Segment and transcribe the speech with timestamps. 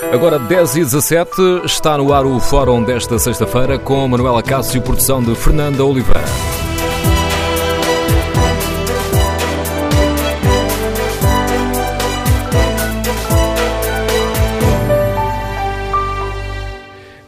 [0.00, 1.30] Agora 10 e 17
[1.64, 6.20] está no ar o fórum desta sexta-feira com Manuela Cássio, produção de Fernanda Oliveira.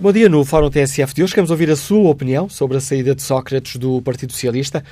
[0.00, 3.14] Bom dia, no Fórum TSF de hoje queremos ouvir a sua opinião sobre a saída
[3.14, 4.85] de Sócrates do Partido Socialista.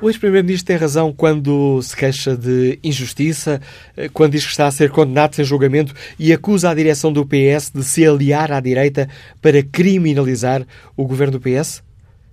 [0.00, 3.60] O ex-primeiro-ministro tem razão quando se queixa de injustiça,
[3.96, 7.26] eh, quando diz que está a ser condenado sem julgamento e acusa a direção do
[7.26, 9.08] PS de se aliar à direita
[9.42, 10.64] para criminalizar
[10.96, 11.82] o governo do PS?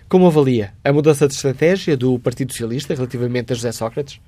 [0.08, 4.18] Como avalia a mudança de estratégia do Partido Socialista relativamente a José Sócrates?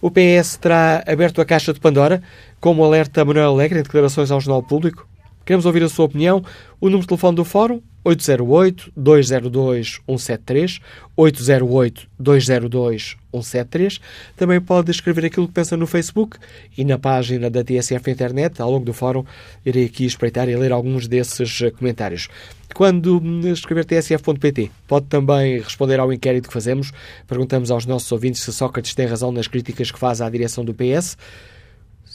[0.00, 2.22] O PS terá aberto a caixa de Pandora,
[2.60, 5.06] como alerta Manuel Alegre em declarações ao Jornal Público?
[5.46, 6.44] Queremos ouvir a sua opinião.
[6.80, 10.80] O número de telefone do Fórum, 808-202-173,
[11.16, 14.00] 808-202-173.
[14.36, 16.36] Também pode escrever aquilo que pensa no Facebook
[16.76, 18.60] e na página da TSF Internet.
[18.60, 19.24] Ao longo do Fórum,
[19.64, 22.26] irei aqui espreitar e ler alguns desses comentários.
[22.74, 26.90] Quando escrever tsf.pt, pode também responder ao inquérito que fazemos.
[27.28, 30.74] Perguntamos aos nossos ouvintes se Sócrates tem razão nas críticas que faz à direção do
[30.74, 31.16] PS.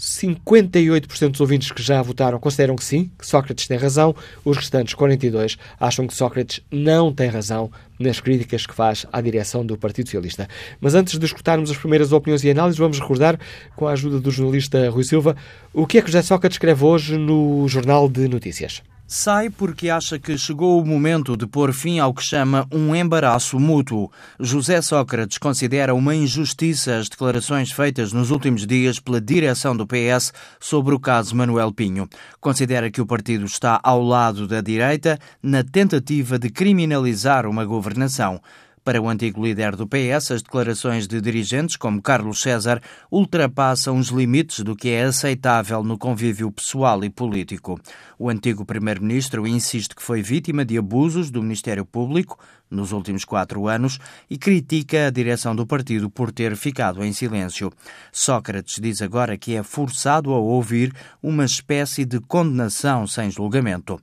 [0.02, 4.16] 58% dos ouvintes que já votaram consideram que sim, que Sócrates tem razão.
[4.44, 9.64] Os restantes, 42, acham que Sócrates não tem razão nas críticas que faz à direção
[9.64, 10.50] do Partido Socialista.
[10.80, 13.40] Mas antes de escutarmos as primeiras opiniões e análises, vamos recordar,
[13.76, 15.36] com a ajuda do jornalista Rui Silva,
[15.72, 18.82] o que é que José Sócrates escreve hoje no Jornal de Notícias.
[19.14, 23.60] Sai porque acha que chegou o momento de pôr fim ao que chama um embaraço
[23.60, 24.10] mútuo.
[24.40, 30.32] José Sócrates considera uma injustiça as declarações feitas nos últimos dias pela direção do PS
[30.62, 32.08] sobre o caso Manuel Pinho.
[32.40, 38.40] Considera que o partido está ao lado da direita na tentativa de criminalizar uma governação.
[38.84, 44.08] Para o antigo líder do PS, as declarações de dirigentes como Carlos César ultrapassam os
[44.08, 47.80] limites do que é aceitável no convívio pessoal e político.
[48.18, 52.40] O antigo primeiro-ministro insiste que foi vítima de abusos do Ministério Público
[52.72, 57.72] nos últimos quatro anos e critica a direção do partido por ter ficado em silêncio.
[58.12, 60.92] Sócrates diz agora que é forçado a ouvir
[61.22, 64.02] uma espécie de condenação sem julgamento.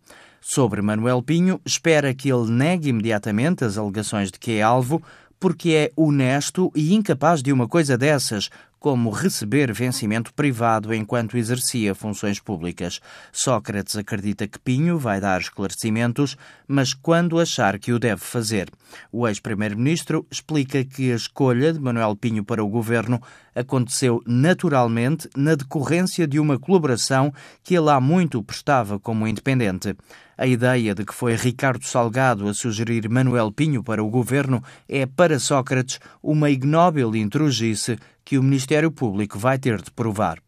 [0.50, 5.02] Sobre Manuel Pinho, espera que ele negue imediatamente as alegações de que é alvo,
[5.38, 8.48] porque é honesto e incapaz de uma coisa dessas,
[8.78, 12.98] como receber vencimento privado enquanto exercia funções públicas.
[13.30, 16.34] Sócrates acredita que Pinho vai dar esclarecimentos,
[16.66, 18.70] mas quando achar que o deve fazer.
[19.12, 23.20] O ex-primeiro-ministro explica que a escolha de Manuel Pinho para o governo
[23.58, 27.32] aconteceu naturalmente na decorrência de uma colaboração
[27.62, 29.96] que ele há muito prestava como independente.
[30.36, 35.04] A ideia de que foi Ricardo Salgado a sugerir Manuel Pinho para o governo é,
[35.04, 40.38] para Sócrates, uma ignóbil intrugice que o Ministério Público vai ter de provar.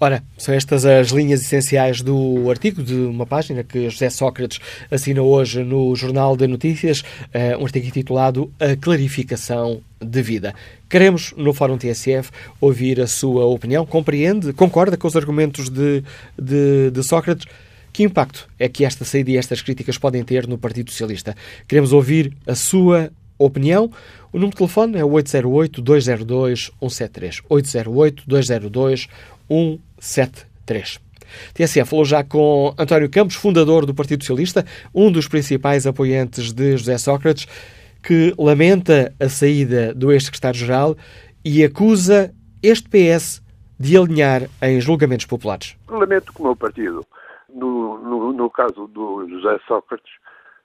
[0.00, 5.22] Ora, são estas as linhas essenciais do artigo de uma página que José Sócrates assina
[5.22, 7.02] hoje no Jornal de Notícias,
[7.32, 10.54] eh, um artigo intitulado A Clarificação de Vida.
[10.88, 12.30] Queremos, no Fórum TSF,
[12.60, 13.84] ouvir a sua opinião.
[13.84, 16.04] Compreende, concorda com os argumentos de,
[16.40, 17.46] de, de Sócrates?
[17.92, 21.34] Que impacto é que esta saída e estas críticas podem ter no Partido Socialista?
[21.66, 23.90] Queremos ouvir a sua opinião.
[24.32, 27.42] O número de telefone é o 808-202-173.
[29.50, 31.00] 808-202-173.
[31.54, 34.64] TSF falou já com António Campos, fundador do Partido Socialista,
[34.94, 37.46] um dos principais apoiantes de José Sócrates,
[38.02, 40.96] que lamenta a saída do ex-secretário-geral
[41.44, 42.32] e acusa
[42.62, 43.42] este PS
[43.78, 45.76] de alinhar em julgamentos populares.
[45.88, 47.04] Lamento que o meu partido,
[47.48, 50.10] no, no, no caso do José Sócrates,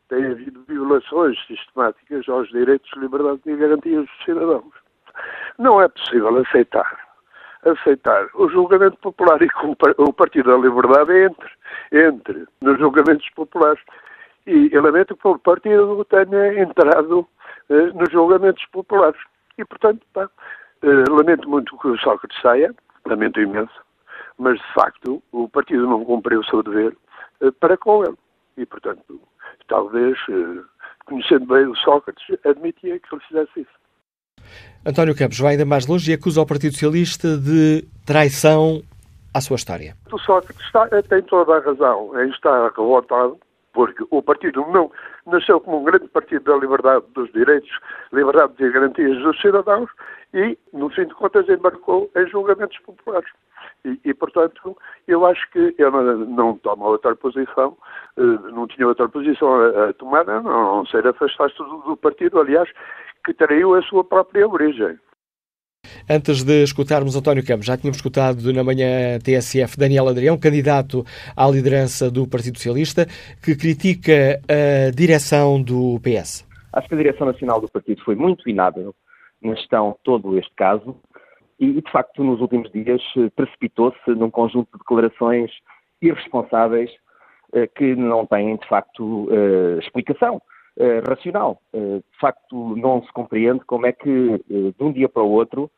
[0.10, 4.74] tem havido violações sistemáticas aos direitos, liberdades e garantias dos cidadãos.
[5.60, 7.03] Não é possível aceitar
[7.66, 9.48] aceitar o julgamento popular e
[9.98, 11.52] o Partido da Liberdade entre,
[11.92, 13.82] entre nos julgamentos populares.
[14.46, 17.28] E eu lamento que o partido tenha entrado
[17.70, 19.20] eh, nos julgamentos populares.
[19.58, 20.30] E, portanto, pá,
[20.82, 22.76] eh, lamento muito que o Sócrates saia,
[23.06, 23.82] lamento imenso,
[24.38, 26.96] mas, de facto, o partido não cumpriu o seu dever
[27.42, 28.18] eh, para com ele.
[28.58, 29.22] E, portanto,
[29.68, 30.64] talvez, eh,
[31.06, 33.83] conhecendo bem o Sócrates, admitia que ele fizesse isso.
[34.86, 38.82] António Campos vai ainda mais longe e acusa o Partido Socialista de traição
[39.34, 39.96] à sua história.
[40.12, 43.38] O Sócrates está, tem toda a razão em estar revoltado
[43.74, 44.92] porque o partido não
[45.26, 47.72] nasceu como um grande partido da liberdade dos direitos,
[48.12, 49.90] liberdade e garantias dos cidadãos
[50.34, 53.30] e, no fim de contas, embarcou em julgamentos populares.
[53.86, 54.78] E, e, portanto,
[55.08, 57.78] eu acho que eu não, não tomo outra posição,
[58.18, 62.40] eh, não tinha outra posição a, a tomar, a não ser afastar-se do, do partido,
[62.40, 62.70] aliás,
[63.26, 64.98] que traiu a sua própria origem.
[66.10, 71.04] Antes de escutarmos António Campos, já tínhamos escutado na manhã TSF Daniel Adrião, candidato
[71.36, 73.06] à liderança do Partido Socialista,
[73.44, 76.48] que critica a direção do PS.
[76.72, 78.96] Acho que a direção nacional do partido foi muito inábil
[79.42, 80.96] na gestão todo este caso
[81.60, 85.52] e, de facto, nos últimos dias eh, precipitou-se num conjunto de declarações
[86.02, 86.92] irresponsáveis
[87.54, 90.42] eh, que não têm, de facto, eh, explicação
[91.08, 91.62] racional.
[91.72, 95.70] De facto, não se compreende como é que, de um dia para o outro,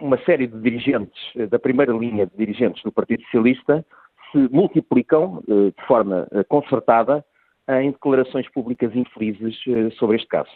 [0.00, 1.20] uma série de dirigentes,
[1.50, 3.84] da primeira linha de dirigentes do Partido Socialista,
[4.30, 7.24] se multiplicam de forma concertada
[7.68, 9.58] em declarações públicas infelizes
[9.98, 10.52] sobre este caso.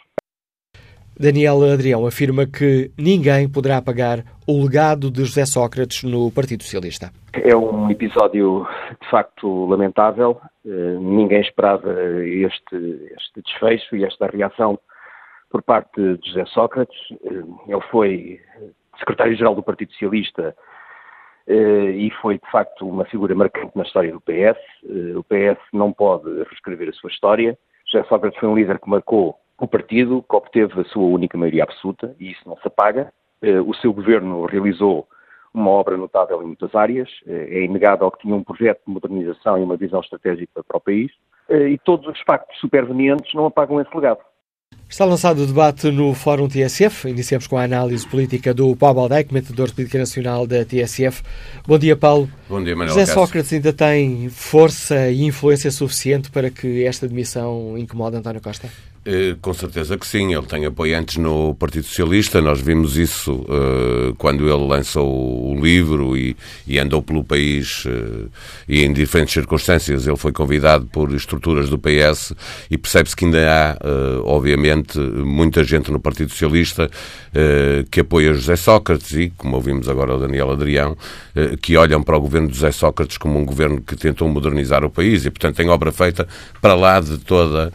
[1.18, 7.10] Daniel Adrião afirma que ninguém poderá apagar o legado de José Sócrates no Partido Socialista.
[7.32, 8.66] É um episódio
[9.00, 10.38] de facto lamentável.
[10.66, 11.90] Eh, ninguém esperava
[12.22, 12.76] este,
[13.16, 14.78] este desfecho e esta reação
[15.50, 16.98] por parte de José Sócrates.
[17.24, 18.38] Eh, ele foi
[18.98, 20.54] secretário-geral do Partido Socialista
[21.46, 24.58] eh, e foi de facto uma figura marcante na história do PS.
[25.16, 27.58] O PS não pode reescrever a sua história.
[27.90, 31.64] José Sócrates foi um líder que marcou o partido que obteve a sua única maioria
[31.64, 33.12] absoluta, e isso não se apaga.
[33.42, 35.08] Eh, o seu governo realizou
[35.52, 37.08] uma obra notável em muitas áreas.
[37.26, 40.80] Eh, é inegável que tinha um projeto de modernização e uma visão estratégica para o
[40.80, 41.10] país.
[41.48, 44.20] Eh, e todos os factos supervenientes não apagam esse legado.
[44.88, 47.08] Está lançado o debate no Fórum TSF.
[47.08, 51.22] Iniciamos com a análise política do Paulo Baldeia, comentador de política nacional da TSF.
[51.66, 52.28] Bom dia, Paulo.
[52.48, 57.76] Bom dia, Manuel José Sócrates ainda tem força e influência suficiente para que esta demissão
[57.76, 58.68] incomode António Costa?
[59.08, 62.40] Eh, com certeza que sim, ele tem apoiantes no Partido Socialista.
[62.40, 66.36] Nós vimos isso uh, quando ele lançou o livro e,
[66.66, 68.28] e andou pelo país uh,
[68.68, 72.32] e em diferentes circunstâncias ele foi convidado por estruturas do PS
[72.68, 76.90] e percebe-se que ainda há, uh, obviamente, muita gente no Partido Socialista
[77.90, 80.96] que apoia José Sócrates e, como ouvimos agora o Daniel Adrião,
[81.60, 84.88] que olham para o governo de José Sócrates como um governo que tentou modernizar o
[84.88, 86.26] país e, portanto, tem obra feita
[86.62, 87.70] para lá de toda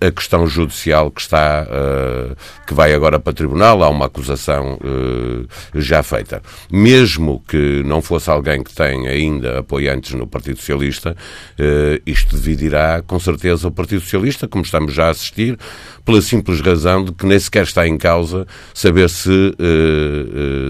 [0.00, 4.74] a questão judicial que está, uh, que vai agora para o tribunal, há uma acusação
[4.74, 6.42] uh, já feita.
[6.70, 11.16] Mesmo que não fosse alguém que tem ainda apoiantes no Partido Socialista,
[11.58, 15.56] uh, isto dividirá com certeza o Partido Socialista, como estamos já a assistir,
[16.04, 19.54] pela simples razão de que nem sequer está em causa saber se,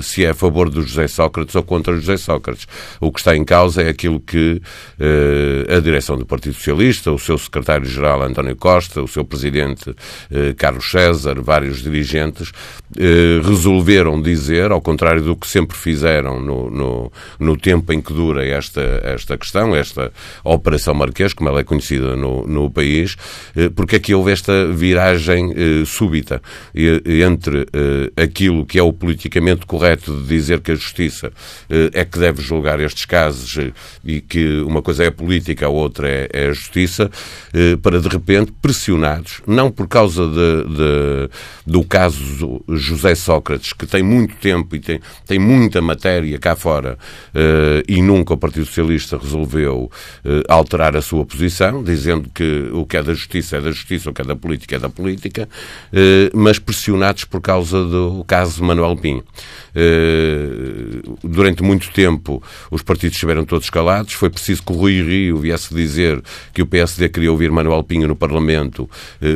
[0.03, 2.67] se é a favor do José Sócrates ou contra José Sócrates.
[3.01, 4.61] O que está em causa é aquilo que
[5.69, 9.78] a direção do Partido Socialista, o seu secretário-geral António Costa, o seu presidente
[10.31, 12.53] eh, Carlos César, vários dirigentes,
[12.97, 18.15] eh, resolveram dizer, ao contrário do que sempre fizeram no, no, no, tempo em que
[18.15, 20.11] dura esta, esta questão, esta
[20.43, 23.15] Operação Marquês, como ela é conhecida no, no país,
[23.55, 25.53] eh, porque é que houve esta viragem
[25.85, 26.41] súbita
[26.75, 27.67] entre
[28.17, 31.33] aquilo que é o politicamente correto de dizer que a Justiça
[31.93, 33.59] é que deve julgar estes casos
[34.05, 37.11] e que uma coisa é a política, a outra é, é a Justiça,
[37.83, 41.31] para de repente, pressionados, não por causa de, de,
[41.67, 46.99] do caso José Sócrates, que tem muito tempo e tem, tem muita matéria cá fora,
[47.35, 49.91] uh, e nunca o Partido Socialista resolveu
[50.25, 54.11] uh, alterar a sua posição, dizendo que o que é da justiça é da justiça,
[54.11, 55.49] o que é da política é da política,
[55.93, 59.25] uh, mas pressionados por causa do caso Manuel Pinho.
[61.23, 65.75] durante muito tempo os partidos estiveram todos calados, foi preciso que o Rui Rio viesse
[65.75, 68.89] dizer que o PSD queria ouvir Manuel Pinho no Parlamento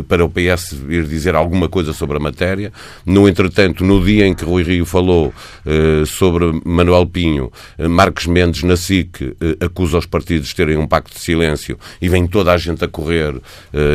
[0.09, 2.73] para o PS ir dizer alguma coisa sobre a matéria.
[3.05, 5.33] No entretanto, no dia em que Rui Rio falou
[5.67, 10.77] uh, sobre Manuel Pinho, uh, Marcos Mendes, na SIC, uh, acusa os partidos de terem
[10.77, 13.35] um pacto de silêncio e vem toda a gente a correr,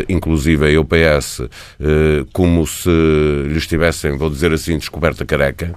[0.10, 1.42] inclusive a PS,
[2.34, 2.90] como se
[3.48, 5.74] lhes tivessem, vou dizer assim, descoberta careca.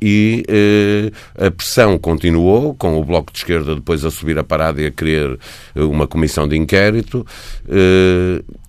[0.00, 0.44] e
[1.38, 4.90] a pressão continuou, com o Bloco de Esquerda depois a subir a parada e a
[4.90, 5.38] querer
[5.76, 7.26] uma comissão de inquérito.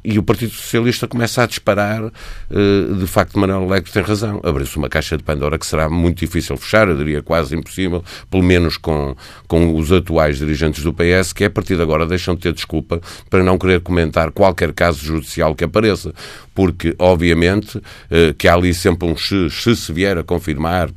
[0.03, 4.39] E o Partido Socialista começa a disparar, uh, de facto, Manuel Alegre tem razão.
[4.43, 8.43] Abriu-se uma caixa de Pandora que será muito difícil fechar, eu diria quase impossível, pelo
[8.43, 9.15] menos com,
[9.47, 12.53] com os atuais dirigentes do PS, que é a partir de agora deixam de ter
[12.53, 16.13] desculpa para não querer comentar qualquer caso judicial que apareça
[16.53, 20.89] porque, obviamente, eh, que há ali sempre um se, se se vier a confirmar,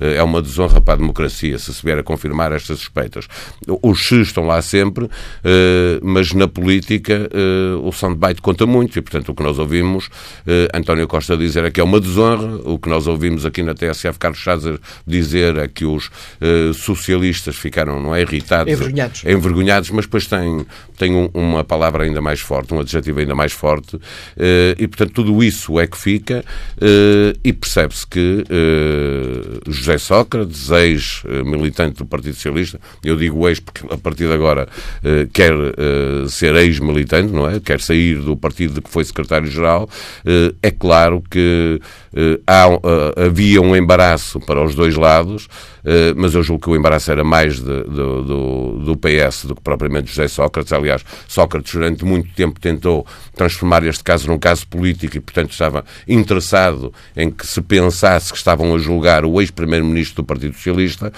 [0.00, 3.28] eh, é uma desonra para a democracia, se se vier a confirmar estas suspeitas.
[3.82, 5.08] Os se estão lá sempre,
[5.44, 7.28] eh, mas na política
[7.82, 10.08] o soundbite conta muito e, portanto, o que nós ouvimos
[10.74, 14.18] António Costa dizer é que é uma desonra, o que nós ouvimos aqui na TSF
[14.18, 16.10] Carlos Chazer dizer é que os
[16.74, 20.66] socialistas ficaram, não é, irritados, envergonhados, envergonhados mas depois tem,
[20.98, 23.98] tem uma palavra ainda mais forte, um adjetivo ainda mais forte,
[24.78, 26.44] e, portanto, tudo isso é que fica
[26.76, 33.86] uh, e percebe-se que uh, José Sócrates, ex-militante do Partido Socialista, eu digo ex porque
[33.90, 35.54] a partir de agora uh, quer
[36.28, 37.60] ser ex-militante, não é?
[37.60, 39.88] Quer sair do partido de que foi secretário-geral,
[40.62, 41.80] é claro que
[42.46, 42.66] há,
[43.26, 45.48] havia um embaraço para os dois lados,
[46.16, 49.60] mas eu julgo que o embaraço era mais de, do, do, do PS do que
[49.60, 50.72] propriamente José Sócrates.
[50.72, 53.06] Aliás, Sócrates durante muito tempo tentou
[53.36, 58.38] transformar este caso num caso político e, portanto, estava interessado em que se pensasse que
[58.38, 61.12] estavam a julgar o ex-primeiro-ministro do Partido Socialista,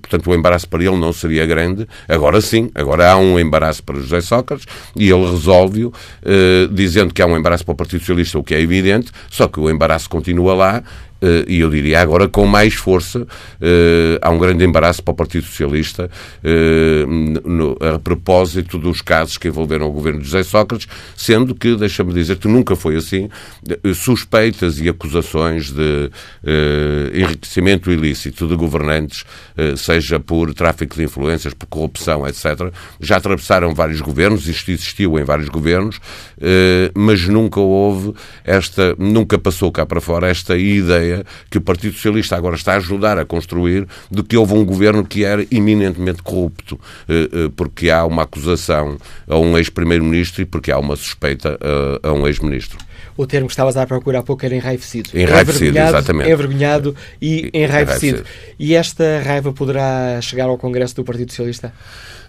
[0.00, 1.88] portanto, o embaraço para ele não seria grande.
[2.08, 5.92] Agora sim, agora há um embaraço para José Sócrates e ele resolve-o,
[6.70, 9.58] dizendo que há um embaraço para o Partido Socialista, o que é evidente, só que
[9.58, 10.82] o embaraço continua lá
[11.48, 13.26] e eu diria agora com mais força,
[13.60, 16.10] eh, há um grande embaraço para o Partido Socialista
[16.44, 17.04] eh,
[17.94, 22.36] a propósito dos casos que envolveram o governo de José Sócrates, sendo que, deixa-me dizer
[22.36, 23.28] que nunca foi assim,
[23.94, 26.10] suspeitas e acusações de
[27.14, 29.24] enriquecimento ilícito de governantes,
[29.76, 35.24] seja por tráfico de influências, por corrupção, etc., já atravessaram vários governos, isto existiu em
[35.24, 36.00] vários governos,
[36.94, 41.94] mas nunca houve esta, nunca passou cá para fora esta ideia ideia que o Partido
[41.94, 46.22] Socialista agora está a ajudar a construir de que houve um governo que era eminentemente
[46.22, 48.96] corrupto, eh, eh, porque há uma acusação
[49.28, 51.58] a um ex-primeiro-ministro e porque há uma suspeita
[52.02, 52.78] a um ex-ministro
[53.16, 55.10] o termo que estavas a procurar há pouco era enraivecido.
[55.14, 56.30] Enraivecido, exatamente.
[56.30, 58.24] Envergonhado e enraivecido.
[58.58, 61.72] E esta raiva poderá chegar ao Congresso do Partido Socialista?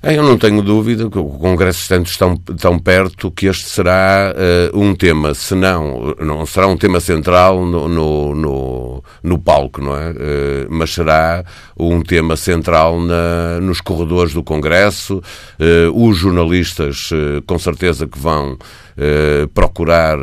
[0.02, 4.34] É, eu não tenho dúvida que o Congresso estando tão, tão perto que este será
[4.74, 9.82] uh, um tema, se não, não será um tema central no, no, no, no palco,
[9.82, 10.12] não é?
[10.12, 11.44] Uh, mas será
[11.76, 15.22] um tema central na, nos corredores do Congresso.
[15.60, 17.10] Uh, os jornalistas,
[17.46, 18.58] com certeza que vão
[19.54, 20.18] procurar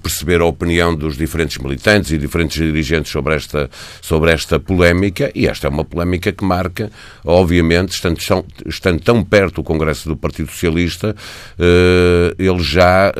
[0.00, 3.68] perceber a opinião dos diferentes militantes e diferentes dirigentes sobre esta,
[4.00, 6.92] sobre esta polémica, e esta é uma polémica que marca,
[7.24, 8.18] obviamente, estando,
[8.66, 11.14] estando tão perto o Congresso do Partido Socialista,
[11.58, 13.12] eh, ele já.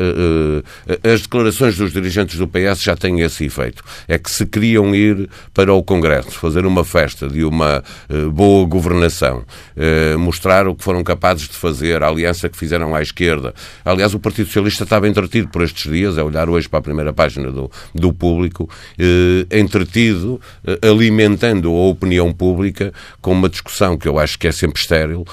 [1.03, 3.83] as declarações dos dirigentes do PS já têm esse efeito.
[4.09, 7.83] É que se queriam ir para o Congresso, fazer uma festa de uma
[8.33, 9.45] boa governação,
[10.19, 13.55] mostrar o que foram capazes de fazer, a aliança que fizeram à esquerda.
[13.85, 17.13] Aliás, o Partido Socialista estava entretido por estes dias, é olhar hoje para a primeira
[17.13, 24.09] página do, do público, eh, entretido, eh, alimentando a opinião pública com uma discussão que
[24.09, 25.26] eu acho que é sempre estéril, eh,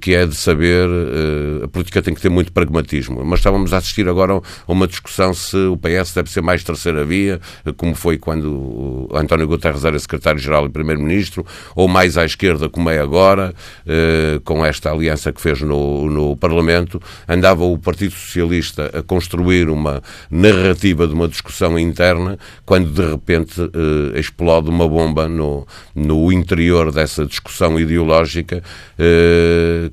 [0.00, 3.78] que é de saber, eh, a política tem que ter muito pragmatismo, mas estávamos a
[3.78, 7.94] assistir agora a uma discussão se o PS deve ser mais terceira via, eh, como
[7.94, 13.54] foi quando António Guterres era secretário-geral e primeiro-ministro, ou mais à esquerda, como é agora,
[13.86, 19.68] eh, com esta aliança que fez no, no Parlamento, andava o Partido Socialista a construir
[19.68, 26.32] uma narrativa de uma discussão interna, quando de repente eh, explode uma bomba no, no
[26.32, 28.62] interior dessa discussão ideológica
[28.98, 29.23] eh,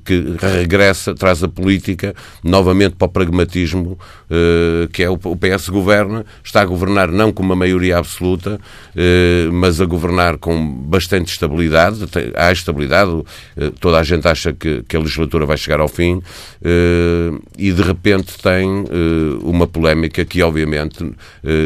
[0.04, 3.98] que regressa, traz a política novamente para o pragmatismo,
[4.30, 8.60] eh, que é o, PS governa, está a governar não com uma maioria absoluta,
[8.96, 13.24] eh, mas a governar com bastante estabilidade, há estabilidade,
[13.58, 16.22] eh, toda a gente acha que, que a legislatura vai chegar ao fim
[16.64, 18.86] eh, e de repente tem
[19.44, 21.12] uma polémica que, obviamente,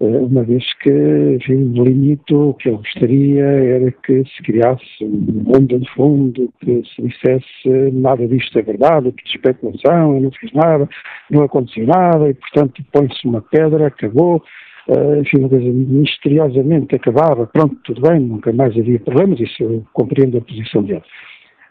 [0.00, 0.90] eh, uma vez que,
[1.36, 6.52] enfim, no limite, o que ele gostaria era que se criasse um onda de fundo,
[6.58, 10.88] que se dissesse nada disto é verdade, que especulação, eu não fiz nada,
[11.30, 14.42] não aconteceu nada, e, portanto, põe-se uma pedra, acabou,
[14.88, 19.86] Uh, enfim, uma coisa misteriosamente acabava, pronto, tudo bem, nunca mais havia problemas, isso eu
[19.92, 21.04] compreendo a posição dele.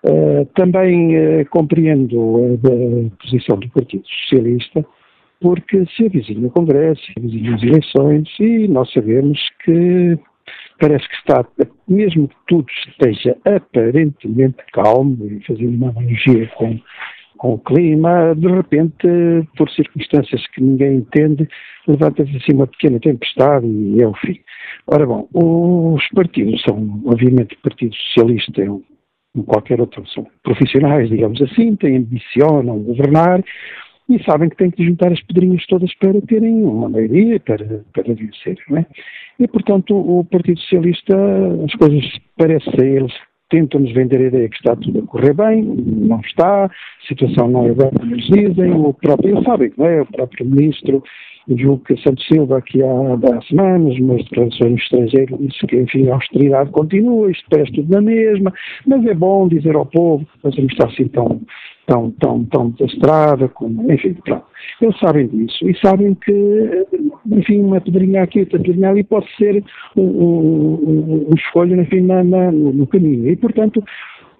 [0.03, 4.83] Uh, também uh, compreendo a, posição do Partido Socialista,
[5.39, 10.17] porque se avizinha o Congresso, se avizinham as eleições, e nós sabemos que
[10.79, 11.45] parece que está,
[11.87, 16.79] mesmo que tudo esteja aparentemente calmo, e fazendo uma analogia com,
[17.37, 19.07] com o clima, de repente,
[19.55, 21.47] por circunstâncias que ninguém entende,
[21.87, 24.39] levanta-se assim uma pequena tempestade e é o fim.
[24.87, 28.81] Ora bom, os partidos são, obviamente, o Partido Socialista é um
[29.33, 33.43] como qualquer outro, são profissionais, digamos assim, têm, ambicionam governar
[34.09, 38.13] e sabem que têm que juntar as pedrinhas todas para terem uma maioria, para, para
[38.13, 38.85] vencer, não é?
[39.39, 41.15] E, portanto, o Partido Socialista,
[41.65, 42.03] as coisas
[42.37, 43.13] parecem a eles
[43.51, 46.69] tentam-nos vender a ideia que está tudo a correr bem, não está, a
[47.05, 50.01] situação não é bem como eles dizem, o próprio, eles sabem, não é?
[50.01, 51.03] O próprio Ministro
[51.49, 56.09] julgo que Santos Silva aqui há, há semanas, mas declarações no estrangeiro, disse que, enfim,
[56.09, 58.53] a austeridade continua, isto parece tudo na mesma,
[58.85, 61.41] mas é bom dizer ao povo que não está assim tão,
[61.87, 64.45] tão, tão, tão desastrada, como, enfim, pronto.
[64.81, 66.85] Eles sabem disso e sabem que,
[67.31, 69.63] enfim, uma pedrinha aqui, outra pedrinha ali pode ser
[69.95, 73.29] um, um, um escolho, enfim, na, na, no caminho.
[73.29, 73.83] E, portanto,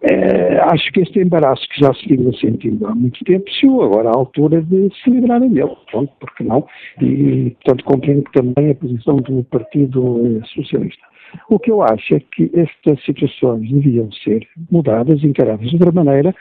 [0.04, 4.10] é, acho que este embaraço que já se vinha sentindo há muito tempo chegou agora
[4.10, 5.76] à altura de se livrarem dele.
[5.92, 6.66] Pronto, porque não?
[7.00, 11.11] E, portanto, compreendo também a posição do Partido Socialista.
[11.50, 16.36] O que eu acho é que estas situações deviam ser mudadas, encaradas de outra maneira,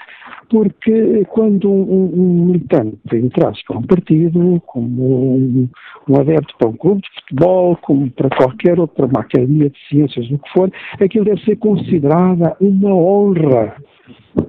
[0.48, 5.68] porque quando um, um militante entrasse para um partido, como um,
[6.08, 10.30] um, adepto para um clube de futebol, como para qualquer outra uma academia de ciências,
[10.30, 13.76] o que for, aquilo deve ser considerada uma honra.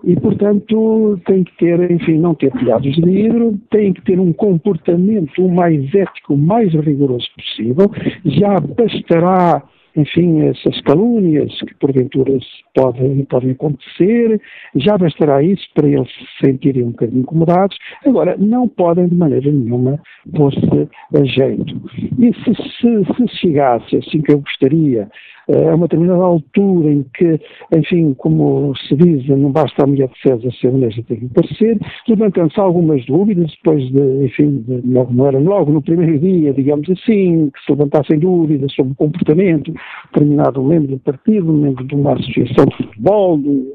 [0.04, 4.34] E, portanto, tem que ter, enfim, não ter telhados de vidro, tem que ter um
[4.34, 7.92] comportamento o mais ético, o mais rigoroso possível.
[8.26, 9.64] Já bastará
[9.96, 12.38] enfim, essas calúnias que porventura
[12.74, 14.40] podem, podem acontecer,
[14.76, 17.78] já bastará isso para eles se sentirem um bocadinho incomodados.
[18.06, 20.00] Agora, não podem de maneira nenhuma
[20.36, 21.82] pôr-se a jeito.
[22.20, 25.10] E se, se, se chegasse, assim que eu gostaria,
[25.50, 27.40] a uma determinada altura em que,
[27.76, 31.80] enfim, como se diz, não basta a mulher de César ser honesta, tem que parecer,
[32.08, 37.50] levantando-se algumas dúvidas, depois de, enfim, de, não era logo no primeiro dia, digamos assim,
[37.50, 39.80] que se levantassem dúvidas sobre o comportamento de
[40.14, 43.74] determinado membro do partido, membro de uma associação de futebol, de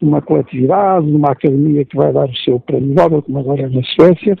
[0.00, 3.68] uma coletividade, de uma academia que vai dar o seu prémio Nobel, como agora é
[3.68, 4.36] na Suécia,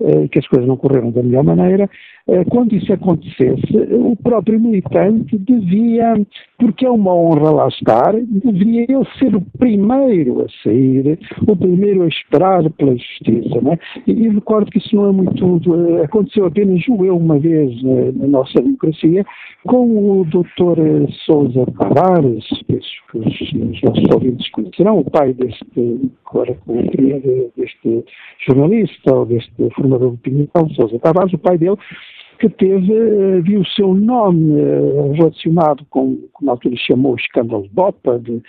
[0.00, 1.88] eh, que as coisas não correram da melhor maneira,
[2.23, 6.14] eh, quando isso acontecesse, o próprio militante devia,
[6.58, 12.02] porque é uma honra lá estar, devia ele ser o primeiro a sair, o primeiro
[12.02, 13.60] a esperar pela justiça.
[13.60, 13.78] Não é?
[14.06, 15.60] e, e recordo que isso não é muito.
[15.74, 19.24] Eh, aconteceu apenas, eu, uma vez na nossa democracia,
[19.66, 20.78] com o doutor
[21.26, 22.86] Sousa Tavares, que os,
[23.18, 26.56] os nossos ouvintes conhecerão, o pai deste, agora
[27.56, 28.04] deste
[28.46, 31.76] jornalista, ou deste formador de opinião, Sousa Tavares, o pai dele,
[32.38, 37.16] que teve, eh, viu o seu nome eh, relacionado com, como na altura chamou o
[37.16, 38.42] escândalo de Bopa, de,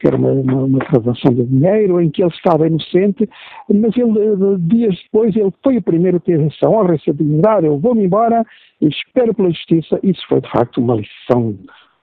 [0.00, 3.28] que era uma, uma, uma transação de dinheiro, em que ele estava inocente,
[3.68, 7.66] mas ele, eh, dias depois, ele foi o primeiro a ter essa honra, essa dignidade,
[7.66, 8.44] eu vou-me embora,
[8.80, 11.56] espero pela justiça, isso foi de facto uma lição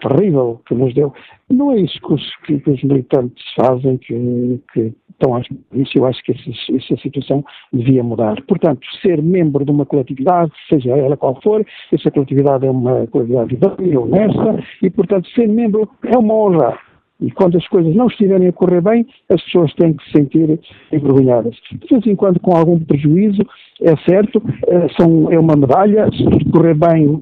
[0.07, 1.13] terrível que nos deu.
[1.49, 5.39] Não é isso que os, que, que os militantes fazem, que, que, estão
[5.73, 8.41] isso eu acho que essa, essa situação devia mudar.
[8.47, 13.55] Portanto, ser membro de uma coletividade, seja ela qual for, essa coletividade é uma coletividade
[13.55, 16.77] idónea, honesta, e, portanto, ser membro é uma honra.
[17.21, 20.59] E quando as coisas não estiverem a correr bem, as pessoas têm que se sentir
[20.91, 21.55] envergonhadas.
[21.71, 23.41] De vez em quando, com algum prejuízo,
[23.81, 27.17] é certo, é, são, é uma medalha, se correr bem,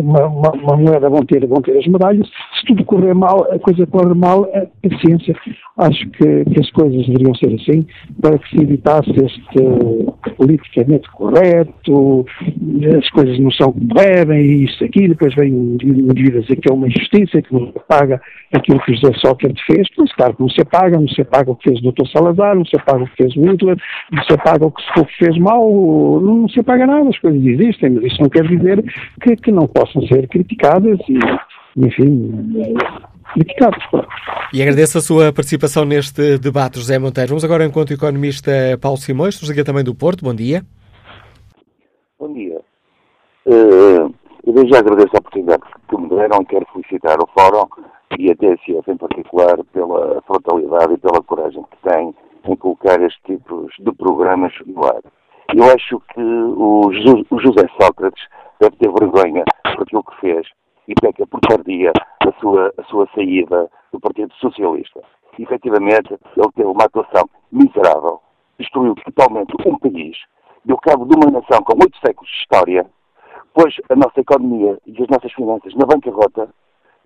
[0.00, 2.26] uma, uma, uma, moeda vão ter, vão ter as medalhas.
[2.58, 5.34] Se tudo correr mal, a coisa corre mal, é paciência.
[5.76, 7.86] Acho que, que, as coisas deveriam ser assim,
[8.20, 12.24] para que se evitasse este politicamente correto,
[12.96, 16.56] as coisas não são como devem, e isso aqui, depois vem um indivíduo a dizer
[16.56, 18.20] que é uma injustiça, que não paga
[18.52, 21.56] aquilo que José Sócrates fez, pois claro que não se apaga, não se apaga o
[21.56, 22.06] que fez o Dr.
[22.12, 23.76] Salazar, não se apaga o que fez o Hitler,
[24.12, 27.90] não se apaga o que se fez mal, não se apaga nada, as coisas existem,
[27.90, 28.84] mas isso não quer dizer
[29.20, 31.18] que, que não possam ser criticadas e,
[31.76, 32.54] enfim,
[33.34, 33.82] criticadas.
[34.52, 37.30] E agradeço a sua participação neste debate, José Monteiro.
[37.30, 40.24] Vamos agora ao encontro economista Paulo Simões, nos liga também do Porto.
[40.24, 40.62] Bom dia.
[42.18, 42.60] Bom dia.
[43.46, 44.14] Uh,
[44.46, 47.66] eu desde já agradeço a oportunidade que me deram e quero felicitar o Fórum
[48.18, 52.14] e a TSF em particular pela frontalidade e pela coragem que tem
[52.46, 55.00] em colocar este tipo de programas no ar.
[55.52, 58.24] Eu acho que o, José Sócrates
[58.60, 60.46] deve ter vergonha por aquilo que fez
[60.88, 65.00] e peca por tardia a sua, a sua saída do Partido Socialista.
[65.38, 68.20] E, efetivamente, ele teve uma atuação miserável,
[68.58, 70.16] destruiu totalmente um país,
[70.64, 72.86] deu cabo de uma nação com oito séculos de história,
[73.52, 76.48] pôs a nossa economia e as nossas finanças na bancarrota,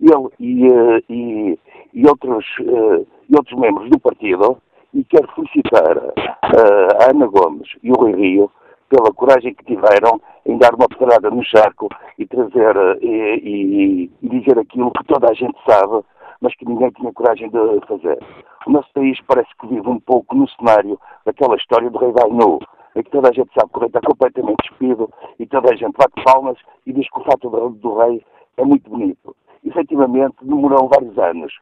[0.01, 1.59] ele e, eh, e,
[1.93, 4.59] e outros, eh, e outros membros do partido,
[4.95, 8.51] e quero felicitar uh, a Ana Gomes e o Rui Rio
[8.89, 14.29] pela coragem que tiveram em dar uma pedrada no charco e trazer uh, e, e,
[14.29, 16.03] dizer aquilo que toda a gente sabe,
[16.41, 18.19] mas que ninguém tinha coragem de fazer.
[18.67, 22.59] O nosso país parece que vive um pouco no cenário daquela história do rei Ainu,
[22.97, 25.77] em que toda a gente sabe que o rei está completamente despido e toda a
[25.77, 28.25] gente bate palmas e diz que o fato do, do rei
[28.57, 29.37] é muito bonito.
[29.65, 31.53] Efetivamente, demorou vários anos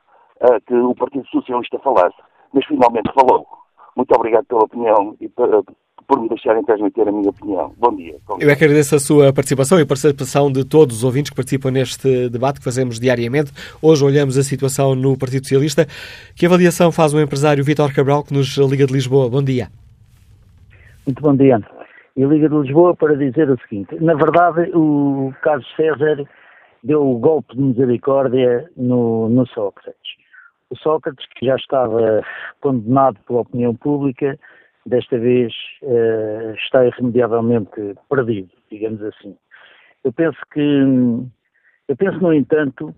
[0.43, 2.17] uh, que o Partido Socialista falasse
[2.57, 3.47] mas finalmente falou.
[3.95, 5.65] Muito obrigado pela opinião e por,
[6.09, 7.73] por me deixarem transmitir a minha opinião.
[7.77, 8.17] Bom dia.
[8.41, 11.37] Eu é que agradeço a sua participação e a participação de todos os ouvintes que
[11.37, 13.53] participam neste debate que fazemos diariamente.
[13.83, 15.87] Hoje olhamos a situação no Partido Socialista.
[16.35, 19.29] Que avaliação faz o empresário Vítor Cabral, que nos liga de Lisboa?
[19.29, 19.69] Bom dia.
[21.07, 21.61] Muito bom dia.
[22.17, 26.25] E liga de Lisboa para dizer o seguinte: na verdade, o Carlos César
[26.83, 30.06] deu o golpe de misericórdia no, no Sócrates
[30.71, 32.23] o Sócrates, que já estava
[32.61, 34.39] condenado pela opinião pública,
[34.85, 35.53] desta vez
[35.83, 39.37] uh, está irremediavelmente perdido, digamos assim.
[40.05, 40.61] Eu penso que,
[41.89, 42.95] eu penso no entanto,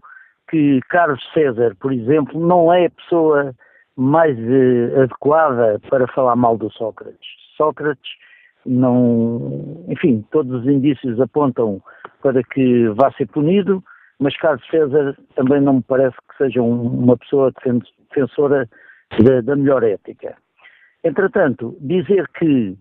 [0.50, 3.54] que Carlos César, por exemplo, não é a pessoa
[3.96, 7.28] mais uh, adequada para falar mal do Sócrates.
[7.56, 8.10] Sócrates
[8.64, 11.82] não, enfim, todos os indícios apontam
[12.22, 13.82] para que vá ser punido,
[14.18, 17.52] mas Carlos César também não me parece que seja uma pessoa
[18.08, 18.68] defensora
[19.22, 20.36] da, da melhor ética.
[21.04, 22.76] Entretanto, dizer que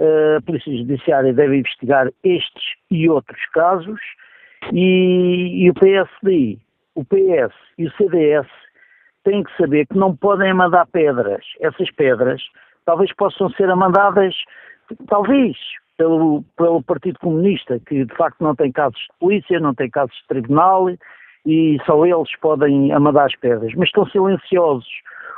[0.00, 4.00] uh, a Polícia Judiciária deve investigar estes e outros casos
[4.72, 6.58] e, e o PSD,
[6.94, 8.48] o PS e o CDS
[9.24, 11.44] têm que saber que não podem mandar pedras.
[11.60, 12.42] Essas pedras
[12.86, 14.34] talvez possam ser amandadas,
[15.08, 15.56] talvez,
[16.00, 20.16] pelo, pelo Partido Comunista, que de facto não tem casos de polícia, não tem casos
[20.16, 20.88] de tribunal
[21.44, 24.88] e só eles podem amadar as pedras, mas estão silenciosos,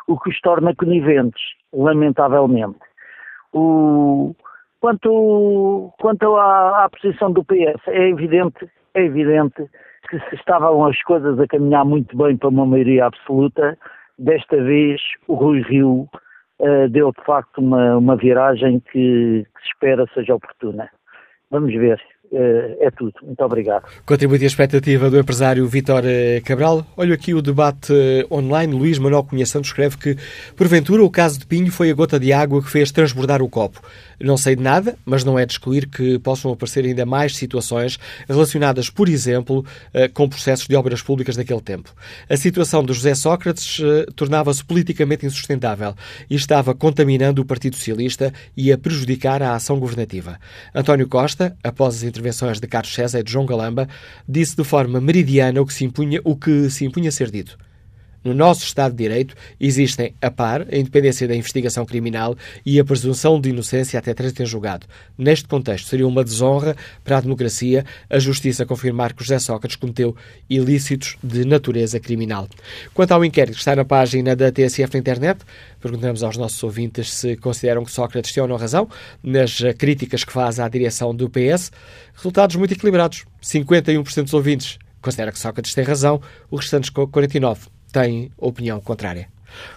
[0.07, 2.79] o que os torna coniventes, lamentavelmente.
[3.53, 4.37] O,
[4.81, 9.69] quanto quanto à, à posição do PS, é evidente, é evidente
[10.09, 13.77] que se estavam as coisas a caminhar muito bem para uma maioria absoluta,
[14.17, 16.09] desta vez o Rui Rio
[16.63, 20.89] uh, deu de facto uma, uma viragem que, que, se espera seja oportuna.
[21.51, 22.01] Vamos ver.
[22.33, 23.13] Uh, é tudo.
[23.23, 23.85] Muito obrigado.
[24.07, 26.87] Contribui a expectativa do empresário Vítor eh, Cabral.
[26.97, 27.93] Olho aqui o debate
[28.31, 28.73] online.
[28.73, 30.17] Luís Manuel Cunha Santos escreve que,
[30.57, 33.83] porventura, o caso de Pinho foi a gota de água que fez transbordar o copo.
[34.23, 37.99] Não sei de nada, mas não é de excluir que possam aparecer ainda mais situações
[38.29, 41.93] relacionadas, por exemplo, eh, com processos de obras públicas daquele tempo.
[42.31, 45.95] A situação do José Sócrates eh, tornava-se politicamente insustentável
[46.31, 50.39] e estava contaminando o Partido Socialista e a prejudicar a ação governativa.
[50.73, 53.89] António Costa, após as intervenções de Carlos César e de João Galamba,
[54.29, 57.59] disse de forma meridiana o que se impunha, o que se impunha ser dito.
[58.25, 62.85] No nosso Estado de Direito existem a par a independência da investigação criminal e a
[62.85, 64.87] presunção de inocência até trânsito em julgado.
[65.19, 70.15] Neste contexto, seria uma desonra para a democracia a Justiça confirmar que José Sócrates cometeu
[70.49, 72.49] ilícitos de natureza criminal.
[72.95, 75.41] Quanto ao inquérito que está na página da TSF na internet,
[75.81, 78.89] perguntamos aos nossos ouvintes se consideram que Sócrates tem ou não razão
[79.23, 81.73] nas críticas que faz à direção do PS.
[82.15, 83.25] Resultados muito equilibrados.
[83.43, 89.29] 51% dos ouvintes considera que Sócrates tem razão, os restantes 49% têm opinião contrária.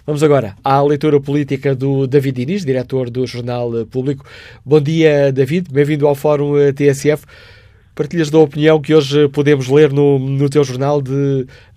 [0.05, 4.25] Vamos agora à leitura política do David Inês, diretor do Jornal Público.
[4.65, 5.71] Bom dia, David.
[5.71, 7.25] Bem-vindo ao Fórum TSF.
[7.95, 11.11] Partilhas da opinião que hoje podemos ler no, no teu jornal de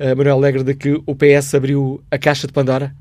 [0.00, 2.92] uh, Manuel Alegre de que o PS abriu a caixa de Pandora?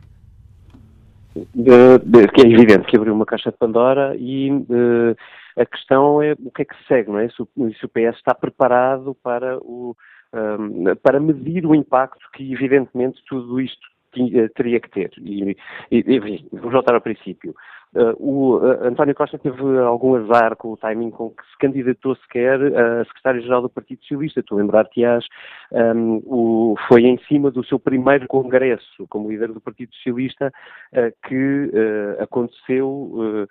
[1.34, 5.16] Que é evidente que abriu uma caixa de Pandora e uh,
[5.58, 7.28] a questão é o que é que se segue, não é?
[7.30, 9.96] Se o, se o PS está preparado para o,
[10.34, 15.12] um, para medir o impacto que, evidentemente, tudo isto tinha, teria que ter.
[15.18, 15.56] E,
[15.92, 17.54] e, e vou voltar ao princípio.
[17.96, 22.16] Uh, o uh, António Costa teve algum azar com o timing com que se candidatou
[22.18, 24.44] sequer a secretário-geral do Partido Socialista.
[24.44, 25.26] Tu lembrar-te-ás,
[25.72, 30.52] um, o, foi em cima do seu primeiro congresso como líder do Partido Socialista
[30.94, 31.72] uh, que
[32.20, 33.48] aconteceu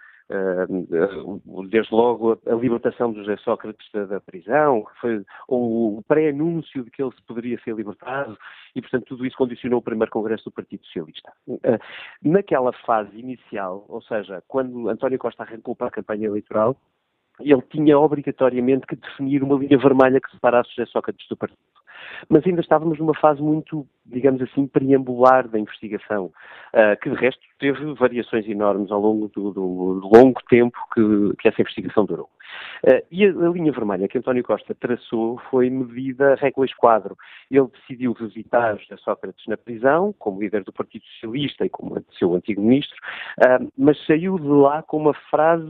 [1.68, 7.12] desde logo a, libertação de Sócrates da, prisão, foi, ou o pré-anúncio de que ele
[7.26, 8.36] poderia ser libertado,
[8.74, 11.32] e portanto tudo isso condicionou o primeiro congresso do Partido Socialista.
[12.22, 16.76] Naquela fase inicial, ou seja, quando António Costa arrancou para a campanha eleitoral,
[17.40, 21.58] ele tinha obrigatoriamente que definir uma linha vermelha que separasse José Sócrates do partido
[22.28, 27.40] mas ainda estávamos numa fase muito, digamos assim, preambular da investigação, uh, que de resto
[27.58, 32.28] teve variações enormes ao longo do, do, do longo tempo que, que, essa investigação durou.
[32.84, 37.16] Uh, e a, a, linha vermelha que António Costa traçou foi medida régua esquadro.
[37.50, 42.34] Ele decidiu visitar José Sócrates na prisão, como líder do Partido Socialista e como seu
[42.34, 42.96] antigo ministro,
[43.40, 45.66] uh, mas saiu de lá com uma frase